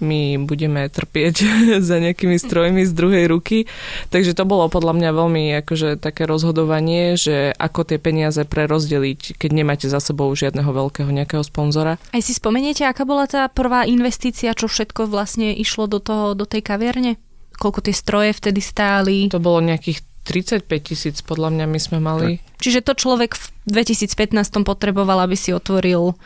[0.00, 1.34] my budeme trpieť
[1.88, 3.68] za nejakými strojmi z druhej ruky.
[4.12, 9.50] Takže to bolo podľa mňa veľmi akože také rozhodovanie, že ako tie peniaze prerozdeliť, keď
[9.52, 11.96] nemáte za sebou žiadneho veľkého nejakého sponzora.
[12.12, 16.44] Aj si spomeniete, aká bola tá prvá investícia, čo všetko vlastne išlo do, toho, do
[16.44, 17.16] tej kaviarne?
[17.56, 19.32] Koľko tie stroje vtedy stáli?
[19.32, 22.42] To bolo nejakých 35 tisíc podľa mňa my sme mali.
[22.58, 24.34] Čiže to človek v 2015
[24.66, 26.18] potreboval, aby si otvoril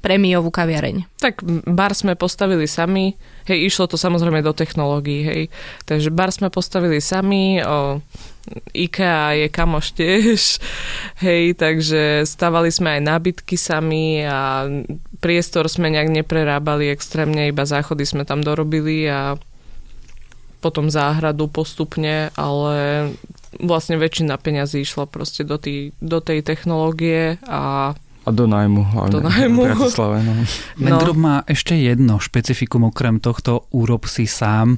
[0.00, 1.20] prémiovú kaviareň.
[1.20, 5.42] Tak bar sme postavili sami, hej, išlo to samozrejme do technológií, hej.
[5.84, 8.00] Takže bar sme postavili sami, o,
[8.72, 10.40] IKEA je kamoš tiež,
[11.24, 14.64] hej, takže stavali sme aj nábytky sami a
[15.20, 19.36] priestor sme nejak neprerábali extrémne, iba záchody sme tam dorobili a
[20.64, 23.08] potom záhradu postupne, ale
[23.60, 27.92] vlastne väčšina peňazí išla proste do, tý, do tej technológie a
[28.24, 28.82] a do nájmu.
[29.08, 29.60] Do nájmu.
[29.64, 30.32] Bratislave, no.
[30.76, 34.76] Mendrop má ešte jedno špecifikum okrem tohto urob si sám.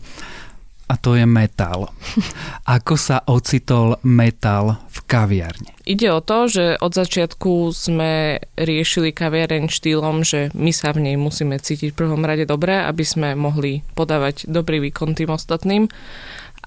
[0.92, 1.88] a to je metal.
[2.76, 5.72] Ako sa ocitol metal v kaviarni?
[5.88, 11.16] Ide o to, že od začiatku sme riešili kaviareň štýlom, že my sa v nej
[11.16, 15.88] musíme cítiť v prvom rade dobre, aby sme mohli podávať dobrý výkon tým ostatným.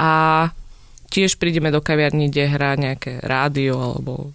[0.02, 0.50] A
[1.14, 4.34] tiež prídeme do kaviarni, kde hrá nejaké rádio alebo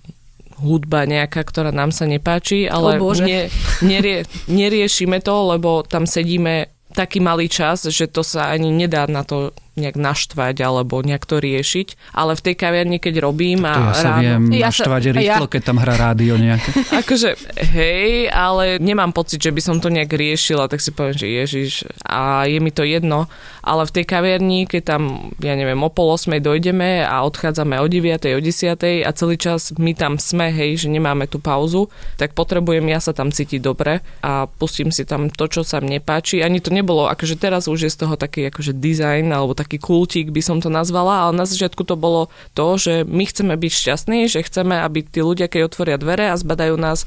[0.61, 3.49] hudba nejaká, ktorá nám sa nepáči, ale nie,
[3.81, 9.23] nerie, neriešime to, lebo tam sedíme taký malý čas, že to sa ani nedá na
[9.23, 13.82] to nejak naštvať alebo nejak to riešiť, ale v tej kaviarni, keď robím a to
[13.82, 14.20] ja sa ráno...
[14.20, 15.52] viem ja naštvať sa, rýchlo, ja...
[15.52, 16.70] keď tam hrá rádio nejaké.
[17.02, 17.30] akože
[17.72, 21.72] hej, ale nemám pocit, že by som to nejak riešila, tak si poviem, že ježiš
[22.04, 23.26] a je mi to jedno,
[23.64, 27.86] ale v tej kaviarni, keď tam, ja neviem, o pol osmej dojdeme a odchádzame o
[27.88, 31.88] 9, o 10 a celý čas my tam sme, hej, že nemáme tú pauzu,
[32.20, 36.02] tak potrebujem ja sa tam cítiť dobre a pustím si tam to, čo sa mne
[36.02, 36.42] páči.
[36.42, 40.35] Ani to nebolo, akože teraz už je z toho taký akože design alebo taký kultík
[40.35, 42.26] by som to nazvala, ale na začiatku to bolo
[42.59, 46.35] to, že my chceme byť šťastní, že chceme, aby tí ľudia, keď otvoria dvere a
[46.35, 47.06] zbadajú nás,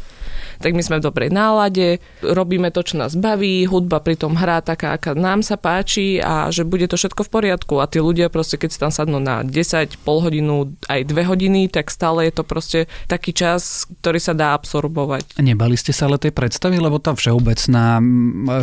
[0.63, 4.95] tak my sme v dobrej nálade, robíme to, čo nás baví, hudba pritom hrá taká,
[4.95, 8.55] aká nám sa páči a že bude to všetko v poriadku a tí ľudia proste,
[8.55, 12.47] keď si tam sadnú na 10, pol hodinu, aj 2 hodiny, tak stále je to
[12.47, 15.35] proste taký čas, ktorý sa dá absorbovať.
[15.35, 17.99] Nebali ste sa ale tej predstavy, lebo tá všeobecná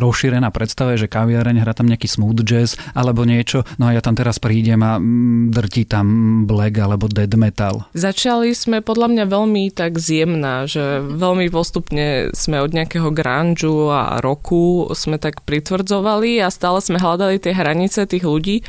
[0.00, 4.04] rozšírená predstava je, že kaviareň hrá tam nejaký smooth jazz alebo niečo, no a ja
[4.04, 6.06] tam teraz prídem a mm, drtí tam
[6.44, 7.88] black alebo dead metal.
[7.96, 14.20] Začali sme podľa mňa veľmi tak zjemná, že veľmi postupne sme od nejakého grunge a
[14.20, 18.60] roku sme tak pritvrdzovali a stále sme hľadali tie hranice tých ľudí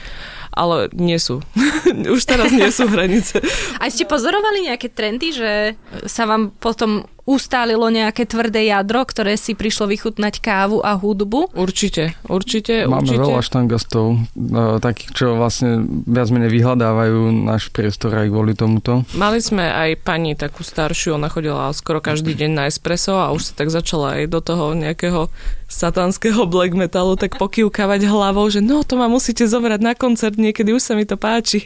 [0.52, 1.39] ale nie sú.
[2.15, 3.39] Už teraz nie sú hranice.
[3.80, 9.54] A ste pozorovali nejaké trendy, že sa vám potom ustálilo nejaké tvrdé jadro, ktoré si
[9.54, 11.54] prišlo vychutnať kávu a hudbu?
[11.54, 12.90] Určite, určite.
[12.90, 13.22] Máme určite.
[13.22, 19.06] veľa štangastov, e, takých, čo vlastne viac menej vyhľadávajú náš priestor aj kvôli tomuto.
[19.16, 23.52] Mali sme aj pani takú staršiu, ona chodila skoro každý deň na espresso a už
[23.52, 25.30] sa tak začala aj do toho nejakého
[25.72, 30.76] satanského black metalu tak pokývkavať hlavou, že no to ma musíte zobrať na koncert, niekedy
[30.76, 31.64] už sa mi to páči.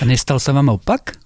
[0.00, 1.16] A nestal sa vám opak?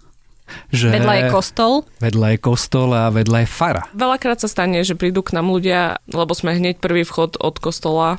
[0.74, 1.72] Že vedľa je kostol.
[2.00, 3.82] Vedľa je kostol a vedľa je fara.
[3.94, 8.18] Veľakrát sa stane, že prídu k nám ľudia, lebo sme hneď prvý vchod od kostola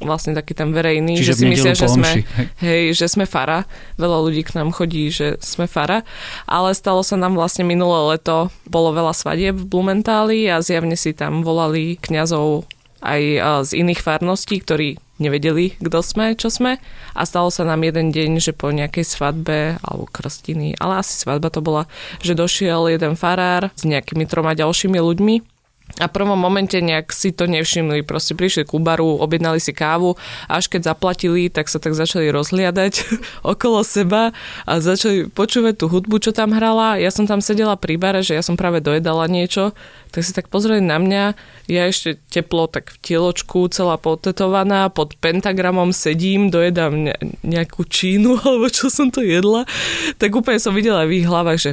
[0.00, 2.46] vlastne taký ten verejný, Čiže že si myslia, že sme, hej.
[2.64, 3.68] hej, že sme fara.
[4.00, 6.00] Veľa ľudí k nám chodí, že sme fara.
[6.48, 11.12] Ale stalo sa nám vlastne minulé leto, bolo veľa svadieb v Blumentáli a zjavne si
[11.12, 12.64] tam volali kňazov
[13.02, 13.22] aj
[13.66, 16.82] z iných farností, ktorí nevedeli, kto sme, čo sme.
[17.14, 21.50] A stalo sa nám jeden deň, že po nejakej svadbe, alebo krstiny, ale asi svadba
[21.50, 21.86] to bola,
[22.22, 25.51] že došiel jeden farár s nejakými troma ďalšími ľuďmi
[26.00, 30.16] a v prvom momente nejak si to nevšimli, proste prišli ku baru, objednali si kávu,
[30.48, 32.92] až keď zaplatili, tak sa tak začali rozhliadať
[33.52, 34.32] okolo seba
[34.64, 36.96] a začali počúvať tú hudbu, čo tam hrala.
[36.96, 39.76] Ja som tam sedela pri bare, že ja som práve dojedala niečo,
[40.12, 41.24] tak si tak pozreli na mňa,
[41.68, 47.12] ja ešte teplo, tak v tieločku, celá potetovaná, pod pentagramom sedím, dojedám
[47.44, 49.68] nejakú čínu, alebo čo som to jedla,
[50.16, 51.72] tak úplne som videla v ich hlavách, že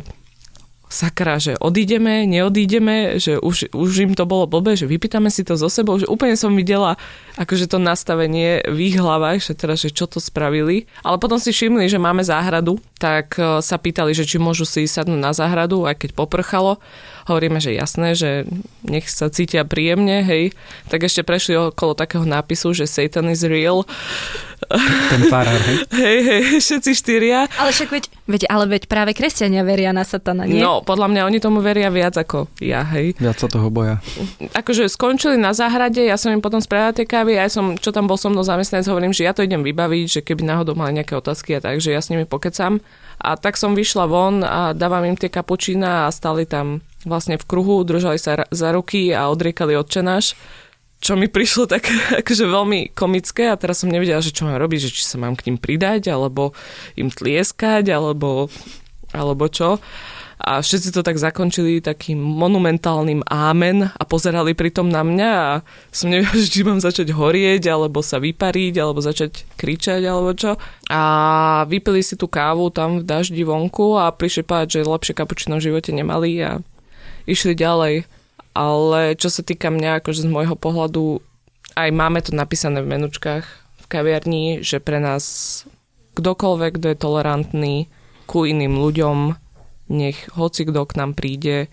[0.90, 5.54] sakra, že odídeme, neodídeme, že už, už im to bolo blbé, že vypýtame si to
[5.54, 6.98] zo sebou, že úplne som videla
[7.38, 10.90] akože to nastavenie v ich hlavách, že teraz, že čo to spravili.
[11.06, 14.90] Ale potom si všimli, že máme záhradu, tak e, sa pýtali, že či môžu si
[14.90, 16.82] sadnúť na záhradu, aj keď poprchalo.
[17.30, 18.50] Hovoríme, že jasné, že
[18.82, 20.50] nech sa cítia príjemne, hej.
[20.90, 23.86] Tak ešte prešli okolo takého nápisu, že Satan is real.
[25.14, 25.78] Ten farár, hej?
[26.04, 27.48] Hej, hej, všetci štyria.
[27.58, 30.60] Ale však veď, veď, ale veď práve kresťania veria na satana, nie?
[30.60, 33.16] No, podľa mňa oni tomu veria viac ako ja, hej.
[33.18, 34.04] Viac sa toho boja.
[34.52, 38.06] Akože skončili na záhrade, ja som im potom spravila tie kávy, ja som, čo tam
[38.06, 41.16] bol so mnou zamestnanec, hovorím, že ja to idem vybaviť, že keby náhodou mali nejaké
[41.16, 42.84] otázky a tak, že ja s nimi pokecam.
[43.20, 47.48] A tak som vyšla von a dávam im tie kapučína a stali tam vlastne v
[47.48, 50.36] kruhu, držali sa za ruky a odriekali odčenáš
[51.00, 51.88] čo mi prišlo tak
[52.22, 55.36] akože veľmi komické a teraz som nevedela, že čo mám robiť, že či sa mám
[55.40, 56.52] k ním pridať, alebo
[57.00, 58.52] im tlieskať, alebo,
[59.16, 59.80] alebo čo.
[60.40, 65.52] A všetci to tak zakončili takým monumentálnym ámen a pozerali pritom na mňa a
[65.92, 70.56] som nevedela, či mám začať horieť, alebo sa vypariť, alebo začať kričať, alebo čo.
[70.88, 71.02] A
[71.68, 75.66] vypili si tú kávu tam v daždi vonku a prišli povedať, že lepšie kapučino v
[75.72, 76.64] živote nemali a
[77.30, 78.10] išli ďalej.
[78.58, 81.22] Ale čo sa týka mňa, akože z môjho pohľadu,
[81.78, 83.46] aj máme to napísané v menučkách
[83.80, 85.64] v kaviarni, že pre nás
[86.18, 87.76] kdokoľvek, kto je tolerantný
[88.26, 89.38] ku iným ľuďom,
[89.94, 91.72] nech hoci kto k nám príde,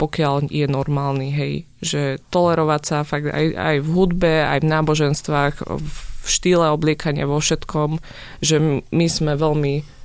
[0.00, 1.52] pokiaľ je normálny, hej,
[1.84, 7.36] že tolerovať sa fakt aj, aj v hudbe, aj v náboženstvách, v štýle obliekania, vo
[7.36, 8.00] všetkom,
[8.40, 9.99] že my sme veľmi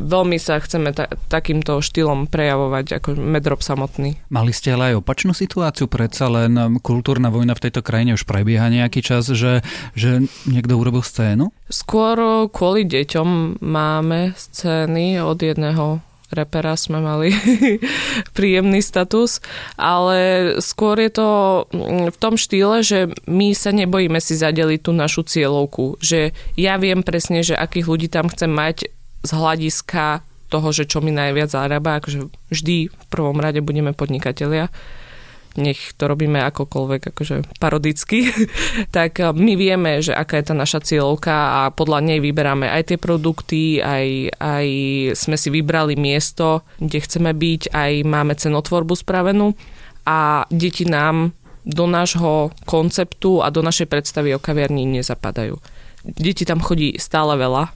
[0.00, 4.16] veľmi sa chceme ta- takýmto štýlom prejavovať ako medrob samotný.
[4.32, 8.24] Mali ste ale aj opačnú situáciu, predsa len um, kultúrna vojna v tejto krajine už
[8.24, 9.60] prebieha nejaký čas, že,
[9.92, 11.52] že niekto urobil scénu?
[11.68, 17.34] Skôr kvôli deťom máme scény od jedného repera sme mali
[18.38, 19.42] príjemný status,
[19.74, 21.28] ale skôr je to
[21.74, 26.78] mm, v tom štýle, že my sa nebojíme si zadeliť tú našu cieľovku, že ja
[26.78, 31.52] viem presne, že akých ľudí tam chcem mať z hľadiska toho, že čo mi najviac
[31.52, 34.68] zarába, akože vždy v prvom rade budeme podnikatelia
[35.58, 38.30] nech to robíme akokoľvek akože parodicky,
[38.96, 42.94] tak eh, my vieme, že aká je tá naša cieľovka a podľa nej vyberáme aj
[42.94, 44.66] tie produkty, aj, aj
[45.18, 49.56] sme si vybrali miesto, kde chceme byť, aj máme cenotvorbu spravenú
[50.06, 51.34] a deti nám
[51.66, 55.60] do nášho konceptu a do našej predstavy o kaviarni nezapadajú.
[56.00, 57.68] Deti tam chodí stále veľa,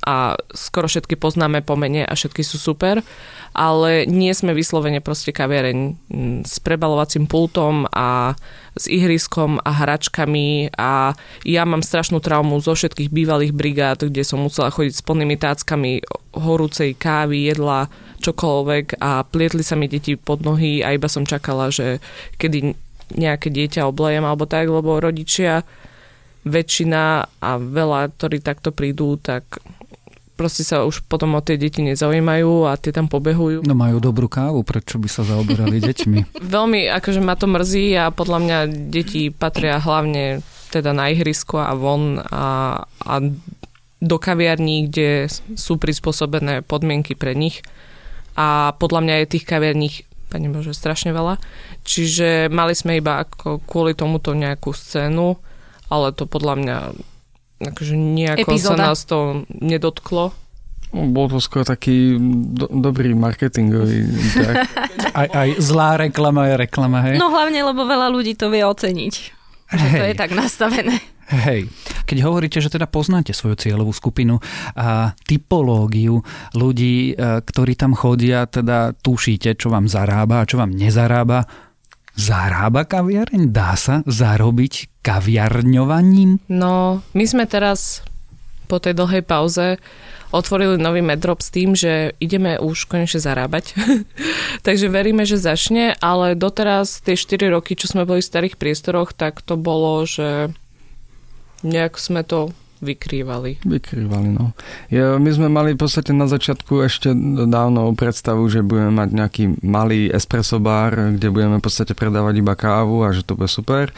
[0.00, 3.04] a skoro všetky poznáme po mene a všetky sú super,
[3.52, 5.78] ale nie sme vyslovene proste kaviareň
[6.08, 8.32] mm, s prebalovacím pultom a
[8.72, 11.12] s ihriskom a hračkami a
[11.44, 16.00] ja mám strašnú traumu zo všetkých bývalých brigád, kde som musela chodiť s plnými táckami
[16.32, 17.92] horúcej kávy, jedla,
[18.24, 22.00] čokoľvek a plietli sa mi deti pod nohy a iba som čakala, že
[22.40, 22.72] kedy
[23.12, 25.68] nejaké dieťa oblejem alebo tak, lebo rodičia
[26.42, 27.02] väčšina
[27.38, 29.46] a veľa, ktorí takto prídu, tak
[30.34, 33.62] proste sa už potom o tie deti nezaujímajú a tie tam pobehujú.
[33.62, 36.42] No majú dobrú kávu, prečo by sa zaoberali deťmi?
[36.42, 38.58] Veľmi, akože ma to mrzí a podľa mňa
[38.90, 40.40] deti patria hlavne
[40.72, 43.14] teda na ihrisko a von a, a
[44.02, 47.62] do kaviarní, kde sú prispôsobené podmienky pre nich.
[48.34, 49.88] A podľa mňa je tých kaviarní
[50.32, 51.36] Pane Bože, strašne veľa.
[51.84, 55.36] Čiže mali sme iba ako kvôli tomuto nejakú scénu,
[55.92, 56.76] ale to podľa mňa
[57.70, 58.74] akože nejako Epizóda.
[58.74, 60.34] sa nás to nedotklo.
[60.92, 62.20] No, bol to skôr taký
[62.52, 64.12] do, dobrý marketingový.
[64.36, 64.54] Tak.
[65.24, 67.16] aj, aj zlá reklama je reklama, hej?
[67.16, 69.14] No hlavne, lebo veľa ľudí to vie oceniť.
[69.72, 71.00] Že to je tak nastavené.
[71.32, 71.72] Hej,
[72.04, 74.36] keď hovoríte, že teda poznáte svoju cieľovú skupinu
[74.76, 76.20] a typológiu
[76.52, 81.48] ľudí, e, ktorí tam chodia, teda tušíte, čo vám zarába a čo vám nezarába,
[82.12, 83.48] Zarába kaviareň?
[83.48, 86.44] Dá sa zarobiť kaviarňovaním?
[86.52, 88.04] No, my sme teraz
[88.68, 89.76] po tej dlhej pauze
[90.32, 93.76] otvorili nový medrop s tým, že ideme už konečne zarábať.
[94.66, 99.12] Takže veríme, že začne, ale doteraz tie 4 roky, čo sme boli v starých priestoroch,
[99.12, 100.48] tak to bolo, že
[101.62, 103.62] nejak sme to vykrývali.
[103.62, 104.50] Vykrývali, no.
[104.90, 107.14] Ja, my sme mali v podstate na začiatku ešte
[107.46, 112.58] dávno predstavu, že budeme mať nejaký malý espresso bar, kde budeme v podstate predávať iba
[112.58, 113.94] kávu a že to bude super.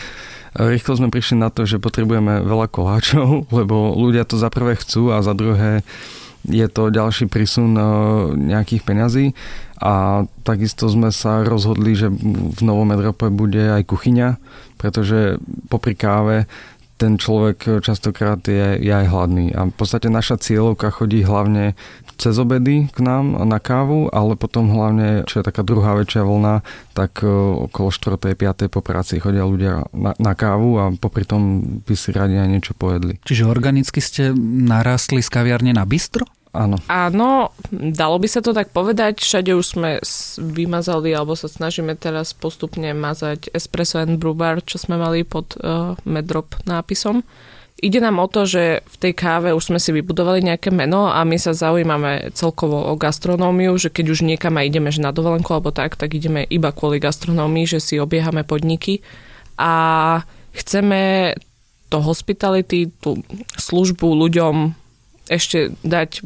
[0.54, 5.10] Rýchlo sme prišli na to, že potrebujeme veľa koláčov, lebo ľudia to za prvé chcú
[5.10, 5.82] a za druhé
[6.44, 7.82] je to ďalší prísun e,
[8.36, 9.26] nejakých peňazí
[9.80, 14.36] a takisto sme sa rozhodli, že v Novom Edrope bude aj kuchyňa,
[14.76, 15.40] pretože
[15.72, 16.44] popri káve
[16.94, 19.50] ten človek častokrát je, je aj hladný.
[19.50, 21.74] A v podstate naša cieľovka chodí hlavne
[22.14, 26.62] cez obedy k nám na kávu, ale potom hlavne, čo je taká druhá väčšia vlna,
[26.94, 27.28] tak e,
[27.70, 28.38] okolo 4.
[28.38, 28.70] 5.
[28.70, 32.72] po práci chodia ľudia na, na kávu a popri tom by si radi aj niečo
[32.78, 33.18] pojedli.
[33.26, 36.26] Čiže organicky ste narastli z kaviarne na bistro?
[36.54, 36.78] Áno.
[36.86, 39.18] Áno, dalo by sa to tak povedať.
[39.18, 39.90] Všade už sme
[40.38, 45.58] vymazali, alebo sa snažíme teraz postupne mazať Espresso and Brew Bar, čo sme mali pod
[45.58, 47.26] uh, Medrop nápisom.
[47.82, 51.26] Ide nám o to, že v tej káve už sme si vybudovali nejaké meno a
[51.26, 55.50] my sa zaujímame celkovo o gastronómiu, že keď už niekam aj ideme že na dovolenku
[55.50, 59.02] alebo tak, tak ideme iba kvôli gastronómii, že si obiehame podniky
[59.58, 60.22] a
[60.54, 61.34] chceme
[61.90, 63.20] to hospitality, tú
[63.58, 64.83] službu ľuďom
[65.28, 66.24] ešte dať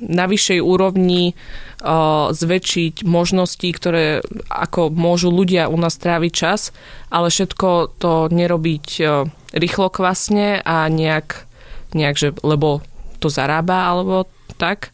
[0.00, 6.74] na vyššej úrovni uh, zväčšiť možnosti, ktoré ako môžu ľudia u nás tráviť čas,
[7.12, 11.46] ale všetko to nerobiť uh, rýchlo kvasne a nejak,
[11.92, 12.82] nejak, že lebo
[13.20, 14.24] to zarába alebo
[14.56, 14.90] tak,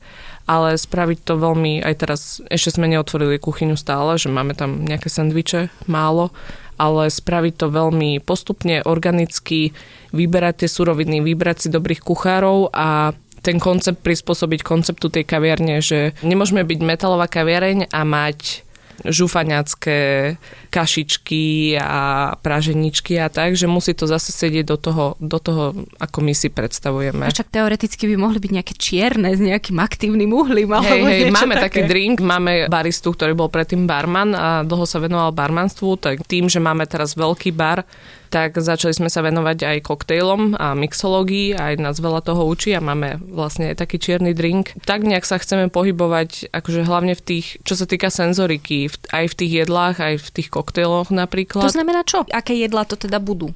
[0.47, 5.11] ale spraviť to veľmi, aj teraz ešte sme neotvorili kuchyňu stále, že máme tam nejaké
[5.11, 6.31] sendviče, málo,
[6.79, 9.75] ale spraviť to veľmi postupne, organicky,
[10.15, 13.17] vyberať tie suroviny, vybrať si dobrých kuchárov a
[13.47, 18.67] ten koncept prispôsobiť konceptu tej kaviarne, že nemôžeme byť metalová kaviareň a mať
[19.05, 20.01] žufaňacké
[20.73, 26.19] kašičky a praženičky a tak, že musí to zase sedieť do toho, do toho ako
[26.25, 27.29] my si predstavujeme.
[27.29, 30.73] A však teoreticky by mohli byť nejaké čierne s nejakým aktívnym uhlím.
[30.81, 31.85] Hej, hej, máme také.
[31.85, 36.49] taký drink, máme baristu, ktorý bol predtým barman a dlho sa venoval barmanstvu, tak tým,
[36.49, 37.85] že máme teraz veľký bar,
[38.29, 42.83] tak začali sme sa venovať aj koktejlom a mixológii, aj nás veľa toho učí a
[42.83, 44.75] máme vlastne taký čierny drink.
[44.85, 49.35] Tak nejak sa chceme pohybovať, akože hlavne v tých, čo sa týka senzoriky, aj v
[49.35, 51.65] tých jedlách, aj v tých koktejloch napríklad.
[51.65, 52.27] To znamená čo?
[52.29, 53.55] Aké jedlá to teda budú?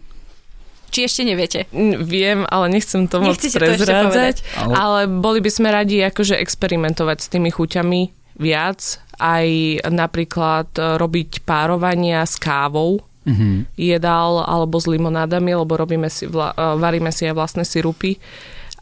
[0.91, 1.71] Či ešte neviete?
[2.03, 4.43] Viem, ale nechcem to moc prezrádzať.
[4.59, 4.75] Ale...
[4.75, 8.01] ale boli by sme radi akože experimentovať s tými chuťami
[8.43, 8.99] viac.
[9.21, 9.47] Aj
[9.87, 13.77] napríklad robiť párovania s kávou, mm-hmm.
[13.77, 18.17] jedál alebo s limonádami, lebo robíme si vla, varíme si aj vlastné sirupy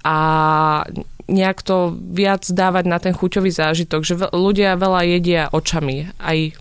[0.06, 0.18] a
[1.28, 6.56] nejak to viac dávať na ten chuťový zážitok, že ľudia veľa jedia očami, aj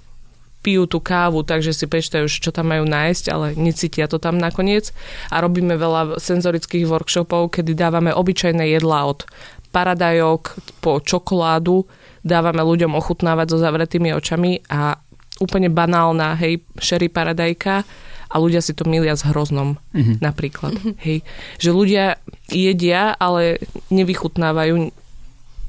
[0.65, 4.91] pijú tú kávu, takže si prečítajú, čo tam majú nájsť, ale necítia to tam nakoniec.
[5.31, 9.23] A robíme veľa senzorických workshopov, kedy dávame obyčajné jedlá od
[9.71, 11.87] paradajok po čokoládu,
[12.27, 14.99] dávame ľuďom ochutnávať so zavretými očami a
[15.37, 17.85] úplne banálna, hej, sherry paradajka
[18.27, 20.17] a ľudia si to milia s hroznom mm-hmm.
[20.19, 20.75] napríklad.
[20.75, 20.95] Mm-hmm.
[20.99, 21.17] Hej.
[21.63, 22.05] Že ľudia
[22.51, 24.91] jedia, ale nevychutnávajú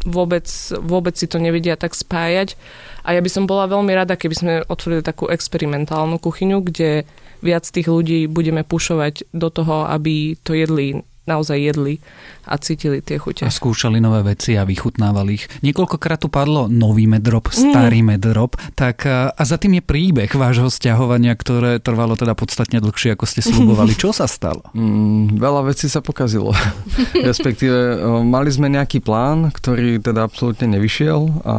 [0.07, 0.47] vôbec,
[0.83, 2.59] vôbec si to nevedia tak spájať.
[3.07, 7.07] A ja by som bola veľmi rada, keby sme otvorili takú experimentálnu kuchyňu, kde
[7.39, 12.01] viac tých ľudí budeme pušovať do toho, aby to jedli naozaj jedli
[12.49, 13.45] a cítili tie chute.
[13.45, 15.45] A skúšali nové veci a vychutnávali ich.
[15.61, 18.09] Niekoľkokrát tu padlo nový medrop, starý mm.
[18.09, 23.25] medrop, tak a za tým je príbeh vášho stiahovania, ktoré trvalo teda podstatne dlhšie, ako
[23.29, 23.93] ste slúbovali.
[24.01, 24.65] Čo sa stalo?
[24.73, 26.57] Mm, veľa vecí sa pokazilo.
[27.29, 31.55] Respektíve mali sme nejaký plán, ktorý teda absolútne nevyšiel a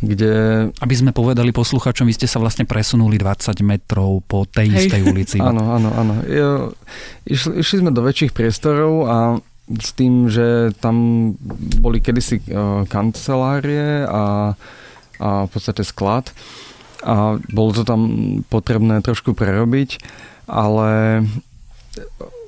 [0.00, 0.32] kde...
[0.76, 4.78] Aby sme povedali posluchačom, vy ste sa vlastne presunuli 20 metrov po tej Hej.
[4.86, 5.38] istej ulici.
[5.50, 6.14] áno, áno, áno.
[7.24, 9.16] Išli, išli sme do väčších priestorov a
[9.66, 11.32] s tým, že tam
[11.82, 14.54] boli kedysi uh, kancelárie a,
[15.18, 16.30] a v podstate sklad
[17.02, 18.02] a bolo to tam
[18.50, 20.00] potrebné trošku prerobiť,
[20.50, 21.22] ale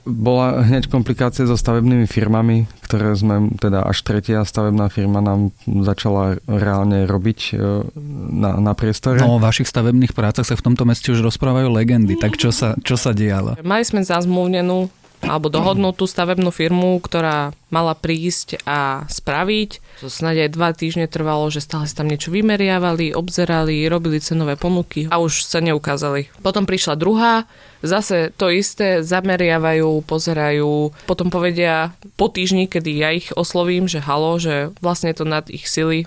[0.09, 6.40] bola hneď komplikácia so stavebnými firmami, ktoré sme, teda až tretia stavebná firma nám začala
[6.48, 7.84] reálne robiť e,
[8.32, 9.20] na, na priestore.
[9.20, 12.72] No o vašich stavebných prácach sa v tomto meste už rozprávajú legendy, tak čo sa,
[12.80, 13.61] čo sa dialo?
[13.61, 14.88] Mali sme zazmluvnenú
[15.22, 20.00] alebo dohodnutú stavebnú firmu, ktorá mala prísť a spraviť.
[20.00, 24.54] To snáď aj dva týždne trvalo, že stále si tam niečo vymeriavali, obzerali, robili cenové
[24.54, 26.30] ponuky a už sa neukázali.
[26.40, 27.44] Potom prišla druhá,
[27.82, 34.38] zase to isté, zameriavajú, pozerajú, potom povedia po týždni, kedy ja ich oslovím, že halo,
[34.38, 36.06] že vlastne je to nad ich sily,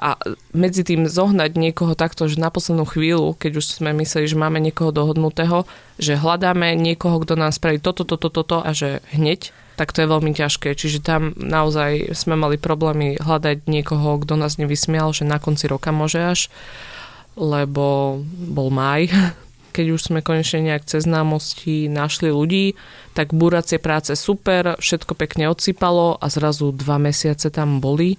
[0.00, 0.16] a
[0.56, 4.56] medzi tým zohnať niekoho takto, že na poslednú chvíľu, keď už sme mysleli, že máme
[4.56, 5.68] niekoho dohodnutého,
[6.00, 10.08] že hľadáme niekoho, kto nám spraví toto, toto, toto a že hneď, tak to je
[10.08, 10.72] veľmi ťažké.
[10.72, 15.92] Čiže tam naozaj sme mali problémy hľadať niekoho, kto nás nevysmial, že na konci roka
[15.92, 16.40] môže až,
[17.36, 19.12] lebo bol maj,
[19.76, 22.72] keď už sme konečne nejak cez známosti našli ľudí,
[23.12, 28.16] tak búracie práce super, všetko pekne odsypalo a zrazu dva mesiace tam boli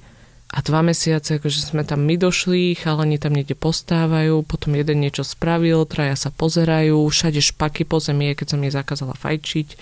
[0.51, 5.23] a dva mesiace, akože sme tam my došli, chalani tam niekde postávajú, potom jeden niečo
[5.23, 9.79] spravil, traja sa pozerajú, všade špaky po zemi, keď som jej zakázala fajčiť.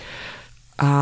[0.80, 0.92] A,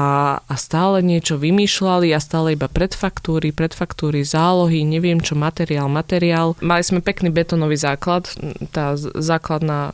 [0.40, 6.56] a stále niečo vymýšľali a stále iba predfaktúry, predfaktúry, zálohy, neviem čo, materiál, materiál.
[6.64, 8.26] Mali sme pekný betónový základ,
[8.72, 9.92] tá základná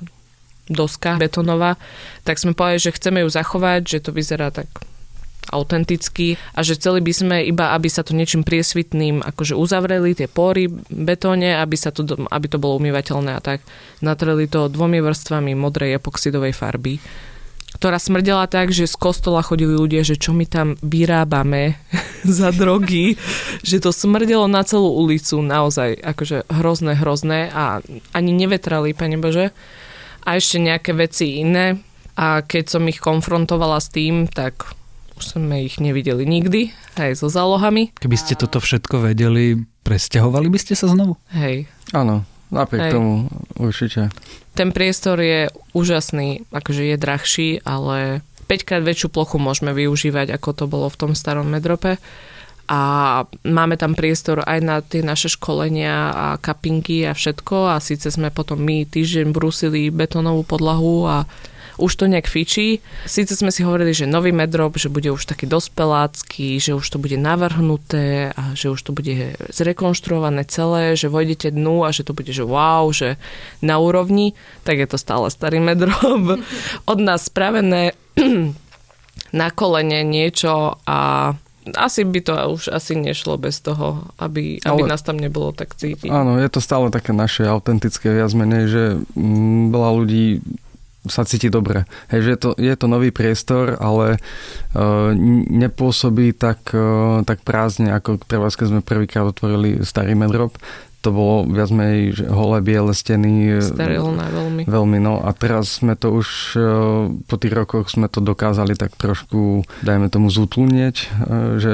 [0.70, 1.76] doska betónová,
[2.22, 4.70] tak sme povedali, že chceme ju zachovať, že to vyzerá tak
[5.50, 10.28] autentický a že chceli by sme iba, aby sa to niečím priesvitným akože uzavreli tie
[10.30, 13.60] pory betóne, aby, sa to, aby to bolo umývateľné a tak.
[14.00, 16.96] Natreli to dvomi vrstvami modrej epoxidovej farby
[17.74, 21.74] ktorá smrdela tak, že z kostola chodili ľudia, že čo my tam vyrábame
[22.38, 23.18] za drogy,
[23.66, 27.82] že to smrdelo na celú ulicu, naozaj akože hrozné, hrozné a
[28.14, 29.50] ani nevetrali, pane Bože.
[30.24, 31.76] A ešte nejaké veci iné.
[32.14, 34.70] A keď som ich konfrontovala s tým, tak
[35.14, 37.94] už sme ich nevideli nikdy, aj so zálohami.
[37.98, 41.14] Keby ste toto všetko vedeli, presťahovali by ste sa znovu?
[41.30, 41.70] Hej.
[41.94, 42.92] Áno, napriek Hej.
[42.92, 43.12] tomu
[43.58, 44.10] určite.
[44.54, 50.50] Ten priestor je úžasný, akože je drahší, ale 5 krát väčšiu plochu môžeme využívať, ako
[50.54, 51.98] to bolo v tom starom medrope.
[52.64, 52.80] A
[53.44, 57.76] máme tam priestor aj na tie naše školenia a kapinky a všetko.
[57.76, 61.16] A síce sme potom my týždeň brusili betónovú podlahu a
[61.78, 62.78] už to nejak fičí.
[63.06, 66.98] Síce sme si hovorili, že nový medrop, že bude už taký dospelácky, že už to
[66.98, 72.12] bude navrhnuté a že už to bude zrekonštruované celé, že vojdete dnu a že to
[72.14, 73.16] bude, že wow, že
[73.62, 76.40] na úrovni, tak je to stále starý medrop.
[76.92, 77.96] Od nás spravené
[79.40, 81.32] na kolene niečo a
[81.72, 85.72] asi by to už asi nešlo bez toho, aby, aby Ale, nás tam nebolo tak
[85.72, 86.12] cítiť.
[86.12, 88.82] Áno, je to stále také naše autentické viac menej, že
[89.72, 90.44] veľa ľudí
[91.04, 91.84] sa cíti dobre.
[92.08, 95.12] Hej, že je to, je to nový priestor, ale uh,
[95.52, 100.56] nepôsobí tak, uh, tak prázdne, ako treba, keď sme prvýkrát otvorili starý medrop,
[101.04, 103.60] to bolo viac menej holé biele steny.
[103.60, 104.62] Sterilné veľmi.
[104.64, 106.60] Veľmi, no a teraz sme to už e,
[107.28, 111.06] po tých rokoch sme to dokázali tak trošku, dajme tomu, zútlnieť, e,
[111.60, 111.72] že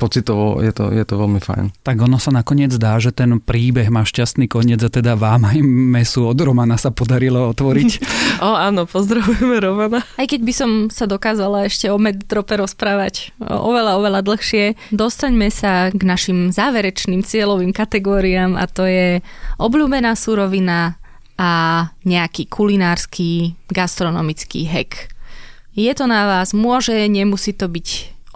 [0.00, 1.76] pocitovo je to, je to veľmi fajn.
[1.84, 5.60] Tak ono sa nakoniec dá, že ten príbeh má šťastný koniec a teda vám aj
[5.64, 7.90] mesu od Romana sa podarilo otvoriť.
[8.48, 10.00] o áno, pozdravujeme Romana.
[10.16, 15.92] Aj keď by som sa dokázala ešte o meddrope rozprávať oveľa, oveľa dlhšie, dostaňme sa
[15.92, 19.20] k našim záverečným cieľovým kategóriám a to je
[19.60, 20.98] obľúbená surovina
[21.34, 21.50] a
[22.06, 25.10] nejaký kulinársky gastronomický hek.
[25.74, 27.88] Je to na vás, môže, nemusí to byť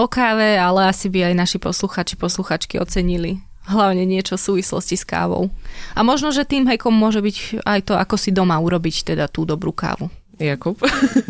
[0.02, 3.38] o káve, ale asi by aj naši posluchači, posluchačky ocenili
[3.68, 5.52] hlavne niečo v súvislosti s kávou.
[5.92, 9.44] A možno, že tým hekom môže byť aj to, ako si doma urobiť teda tú
[9.44, 10.08] dobrú kávu.
[10.38, 10.78] Jakub.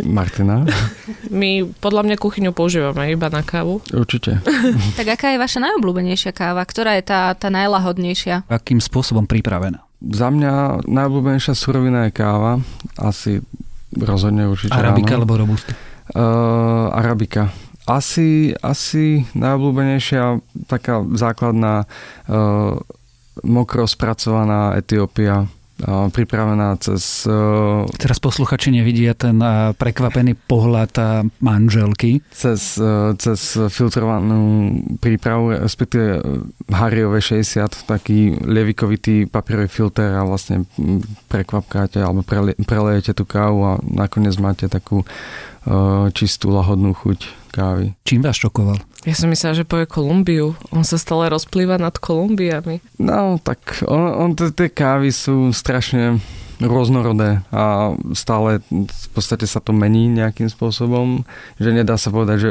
[0.04, 0.68] Martina.
[1.32, 3.80] My podľa mňa kuchyňu používame iba na kávu.
[3.90, 4.44] Určite.
[5.00, 6.60] tak aká je vaša najobľúbenejšia káva?
[6.68, 8.44] Ktorá je tá, tá najlahodnejšia?
[8.52, 9.80] Akým spôsobom pripravená?
[9.98, 12.60] Za mňa najobľúbenejšia surovina je káva.
[13.00, 13.40] Asi
[13.96, 15.24] rozhodne určite Arabika áno.
[15.24, 15.72] alebo robusta?
[16.12, 17.48] Uh, arabika.
[17.88, 21.88] Asi, asi najobľúbenejšia taká základná
[22.28, 22.76] uh,
[23.40, 25.48] mokro spracovaná Etiópia
[25.86, 27.22] pripravená cez...
[27.96, 29.38] Teraz posluchači nevidia ten
[29.78, 32.18] prekvapený pohľad manželky.
[32.34, 32.76] Cez,
[33.22, 36.18] cez filtrovanú prípravu, respektíve
[36.68, 40.66] Harryové 60, taký lievikovitý papierový filter a vlastne
[41.30, 42.26] prekvapkáte alebo
[42.66, 45.06] prelejete tú kávu a nakoniec máte takú
[46.16, 47.96] čistú, lahodnú chuť kávy.
[48.04, 48.78] Čím vás šokoval?
[49.08, 50.58] Ja som myslela, že povie Kolumbiu.
[50.74, 52.84] On sa stále rozplýva nad Kolumbiami.
[53.00, 56.20] No, tak on, on tie kávy sú strašne
[56.58, 61.22] rôznorodé a stále v podstate sa to mení nejakým spôsobom,
[61.62, 62.50] že nedá sa povedať, že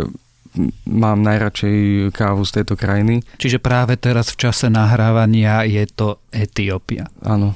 [0.88, 3.22] mám najradšej kávu z tejto krajiny.
[3.38, 7.06] Čiže práve teraz v čase nahrávania je to Etiópia.
[7.22, 7.54] Áno.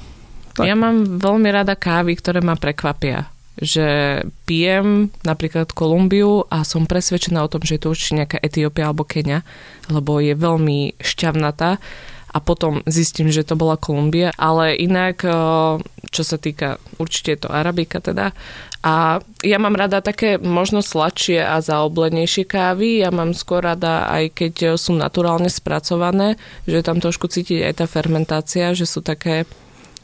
[0.52, 0.68] Tak.
[0.68, 7.44] Ja mám veľmi rada kávy, ktoré ma prekvapia že pijem napríklad Kolumbiu a som presvedčená
[7.44, 9.44] o tom, že je to určite nejaká Etiópia alebo Kenia,
[9.92, 11.76] lebo je veľmi šťavnatá
[12.32, 15.34] a potom zistím, že to bola Kolumbia, ale inak, eh,
[16.08, 18.32] čo sa týka, určite je to Arabika teda,
[18.82, 24.34] a ja mám rada také možno sladšie a zaoblenejšie kávy, ja mám skôr rada aj
[24.34, 26.34] keď sú naturálne spracované,
[26.66, 29.46] že tam trošku cítiť aj tá fermentácia, že sú také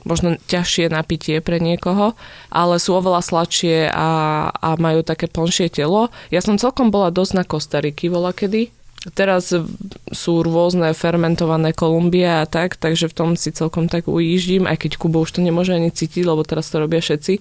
[0.09, 2.17] možno ťažšie napitie pre niekoho,
[2.49, 4.09] ale sú oveľa sladšie a,
[4.49, 6.09] a majú také plnšie telo.
[6.33, 8.73] Ja som celkom bola dosť na Kostariky vola kedy.
[9.15, 9.55] Teraz
[10.11, 14.91] sú rôzne fermentované Kolumbia a tak, takže v tom si celkom tak ujíždím, aj keď
[14.99, 17.39] Kubo už to nemôže ani cítiť, lebo teraz to robia všetci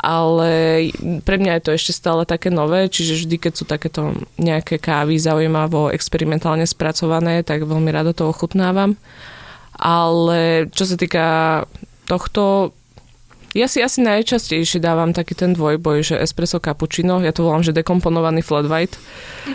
[0.00, 0.88] ale
[1.28, 5.20] pre mňa je to ešte stále také nové, čiže vždy, keď sú takéto nejaké kávy
[5.20, 8.96] zaujímavo experimentálne spracované, tak veľmi rado to ochutnávam
[9.80, 11.26] ale čo sa týka
[12.04, 12.76] tohto,
[13.50, 17.74] ja si asi najčastejšie dávam taký ten dvojboj, že espresso cappuccino, ja to volám, že
[17.74, 18.94] dekomponovaný flat white.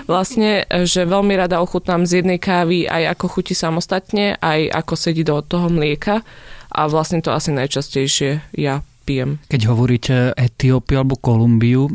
[0.04, 5.24] Vlastne, že veľmi rada ochutnám z jednej kávy aj ako chutí samostatne, aj ako sedí
[5.24, 6.28] do toho mlieka
[6.76, 9.40] a vlastne to asi najčastejšie ja pijem.
[9.48, 11.88] Keď hovoríte Etiópiu alebo Kolumbiu,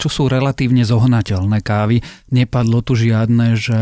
[0.00, 2.00] čo sú relatívne zohnateľné kávy.
[2.32, 3.80] Nepadlo tu žiadne, že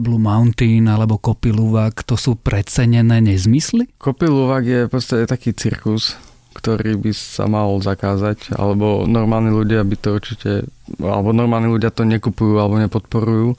[0.00, 3.92] Blue Mountain alebo Kopiluvak, to sú precenené nezmysly?
[4.00, 6.16] Kopiluvak je podstate taký cirkus,
[6.56, 10.50] ktorý by sa mal zakázať, alebo normálni ľudia by to určite,
[10.96, 13.56] alebo normálni ľudia to nekupujú alebo nepodporujú,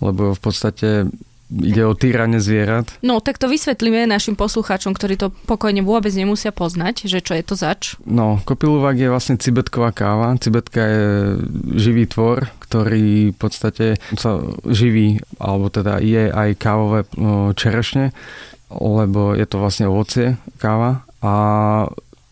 [0.00, 1.06] lebo v podstate
[1.50, 2.94] ide o týranie zvierat.
[3.02, 7.42] No, tak to vysvetlíme našim poslucháčom, ktorí to pokojne vôbec nemusia poznať, že čo je
[7.42, 7.98] to zač.
[8.06, 10.38] No, kopiluvak je vlastne cibetková káva.
[10.38, 11.04] Cibetka je
[11.74, 14.38] živý tvor, ktorý v podstate sa
[14.70, 17.02] živí, alebo teda je aj kávové
[17.58, 18.14] čerešne,
[18.70, 21.34] lebo je to vlastne ovocie káva a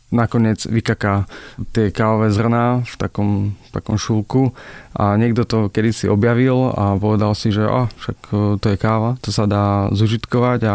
[0.09, 1.29] nakoniec vykaká
[1.77, 3.31] tie kávové zrná v takom,
[3.77, 4.57] takom šulku
[4.97, 9.21] a niekto to kedysi objavil a povedal si, že oh, však e, to je káva,
[9.21, 10.75] to sa dá zužitkovať a...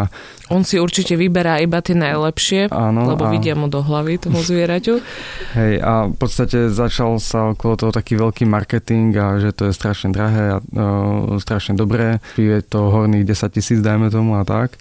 [0.54, 3.34] On si určite vyberá iba tie najlepšie, áno, lebo a...
[3.34, 5.02] vidia mu do hlavy tomu zvieraťu.
[5.58, 9.74] Hej, a v podstate začal sa okolo toho taký veľký marketing a že to je
[9.74, 12.22] strašne drahé a uh, strašne dobré.
[12.38, 14.78] Je to horných 10 tisíc, dajme tomu a tak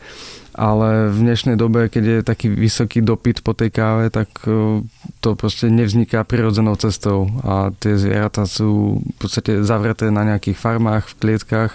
[0.53, 4.85] ale v dnešnej dobe, keď je taký vysoký dopyt po tej káve, tak e,
[5.25, 11.13] to proste nevzniká prirodzenou cestou a tie zvieratá sú v podstate zavreté na nejakých farmách,
[11.13, 11.73] v klietkách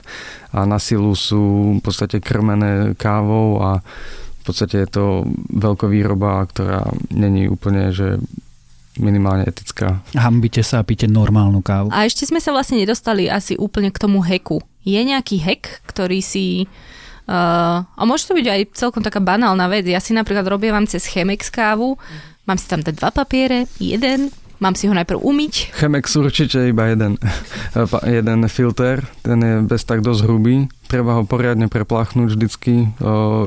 [0.53, 5.05] a na silu sú v podstate krmené kávou a v podstate je to
[5.51, 8.21] veľkovýroba, ktorá není úplne, že
[8.97, 10.01] minimálne etická.
[10.17, 11.93] Hambite sa a píte normálnu kávu.
[11.93, 14.61] A ešte sme sa vlastne nedostali asi úplne k tomu heku.
[14.85, 16.65] Je nejaký hek, ktorý si...
[17.27, 19.83] Uh, a môže to byť aj celkom taká banálna vec.
[19.83, 21.99] Ja si napríklad robievam cez Chemex kávu,
[22.47, 25.69] mám si tam dať dva papiere, jeden, Mám si ho najprv umyť?
[25.77, 27.21] Chemex určite iba jeden.
[28.17, 30.65] jeden filter, ten je bez tak dosť hrubý.
[30.89, 32.89] Treba ho poriadne preplachnúť vždycky.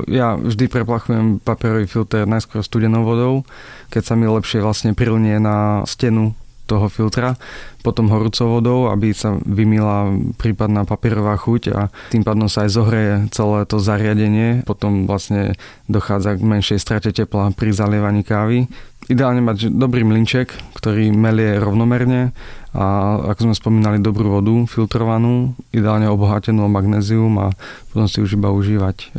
[0.07, 3.43] Ja vždy preplachujem papierový filter najskôr studenou vodou,
[3.91, 6.31] keď sa mi lepšie vlastne prilnie na stenu
[6.71, 7.35] toho filtra,
[7.83, 10.07] potom horúcou vodou, aby sa vymila
[10.39, 14.63] prípadná papierová chuť a tým pádom sa aj zohreje celé to zariadenie.
[14.63, 15.59] Potom vlastne
[15.91, 18.71] dochádza k menšej strate tepla pri zalievaní kávy.
[19.11, 22.31] Ideálne mať dobrý mlinček, ktorý melie rovnomerne
[22.71, 27.51] a ako sme spomínali dobrú vodu filtrovanú, ideálne obohatenú o magnézium a
[27.91, 29.11] potom si už iba užívať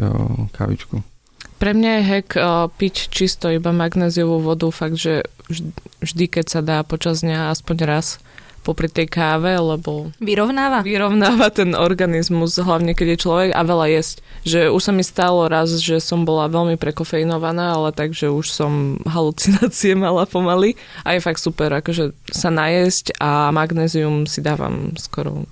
[0.57, 1.12] kávičku.
[1.63, 5.23] Pre mňa je hack uh, piť čisto iba magnéziovú vodu, fakt, že
[6.03, 8.19] vždy, keď sa dá počas dňa aspoň raz
[8.67, 10.11] popri tej káve, lebo...
[10.19, 10.83] Vyrovnáva?
[10.83, 14.27] Vyrovnáva ten organizmus, hlavne keď je človek a veľa jesť.
[14.43, 18.99] Že už sa mi stalo raz, že som bola veľmi prekofeinovaná, ale takže už som
[19.07, 20.75] halucinácie mala pomaly.
[21.07, 25.47] A je fakt super, akože sa najesť a magnézium si dávam skoro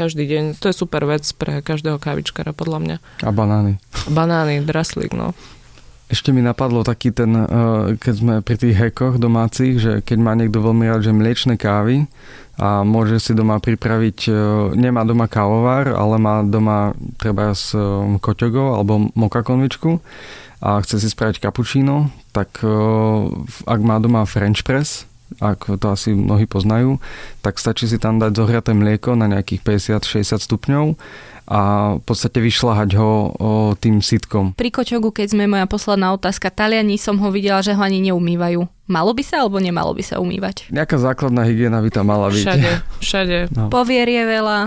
[0.00, 0.44] každý deň.
[0.64, 2.96] To je super vec pre každého kávičkara, podľa mňa.
[3.20, 3.76] A banány.
[4.08, 5.36] Banány, draslík, no.
[6.10, 7.46] Ešte mi napadlo taký ten, eh,
[8.00, 12.10] keď sme pri tých hekoch domácich, že keď má niekto veľmi rád, že mliečne kávy
[12.58, 14.34] a môže si doma pripraviť, eh,
[14.74, 17.84] nemá doma kávovár, ale má doma treba s eh,
[18.18, 20.02] koťogou alebo moka konvičku
[20.58, 22.60] a chce si spraviť kapučíno, tak
[23.64, 25.08] ak má doma French press,
[25.40, 27.00] ak to asi mnohí poznajú,
[27.40, 30.84] tak stačí si tam dať zohriaté mlieko na nejakých 50-60 stupňov
[31.50, 31.60] a
[31.98, 33.22] v podstate vyšľahať ho o,
[33.74, 34.54] tým sitkom.
[34.54, 38.62] Pri kočogu, keď sme moja posledná otázka, Taliani som ho videla, že ho ani neumývajú.
[38.86, 40.70] Malo by sa alebo nemalo by sa umývať?
[40.70, 42.44] Nejaká základná hygiena by tam mala byť.
[42.46, 42.70] Všade,
[43.02, 43.38] všade.
[43.50, 43.66] No.
[43.66, 44.58] Povier je veľa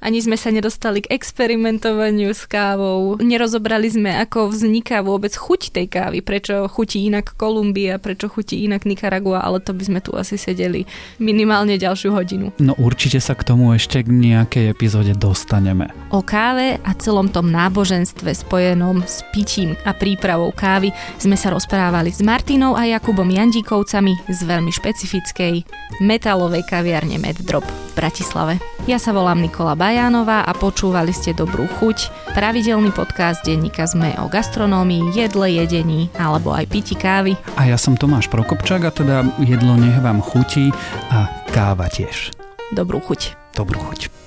[0.00, 3.20] ani sme sa nedostali k experimentovaniu s kávou.
[3.20, 8.88] Nerozobrali sme, ako vzniká vôbec chuť tej kávy, prečo chutí inak Kolumbia, prečo chutí inak
[8.88, 10.88] Nicaragua, ale to by sme tu asi sedeli
[11.20, 12.56] minimálne ďalšiu hodinu.
[12.56, 15.92] No určite sa k tomu ešte k nejakej epizóde dostaneme.
[16.16, 22.08] O káve a celom tom náboženstve spojenom s pitím a prípravou kávy sme sa rozprávali
[22.08, 25.68] s Martinou a Jakubom Jandíkovcami z veľmi špecifickej
[26.00, 28.56] metalovej kaviarne Meddrop v Bratislave.
[28.88, 34.22] Ja sa volám Nikola Baj Bajánová a počúvali ste Dobrú chuť, pravidelný podcast denníka ZME
[34.22, 37.34] o gastronómii, jedle, jedení alebo aj piti kávy.
[37.58, 40.70] A ja som Tomáš Prokopčák a teda jedlo nech vám chutí
[41.10, 42.30] a káva tiež.
[42.70, 43.34] Dobrú chuť.
[43.58, 44.19] Dobrú chuť.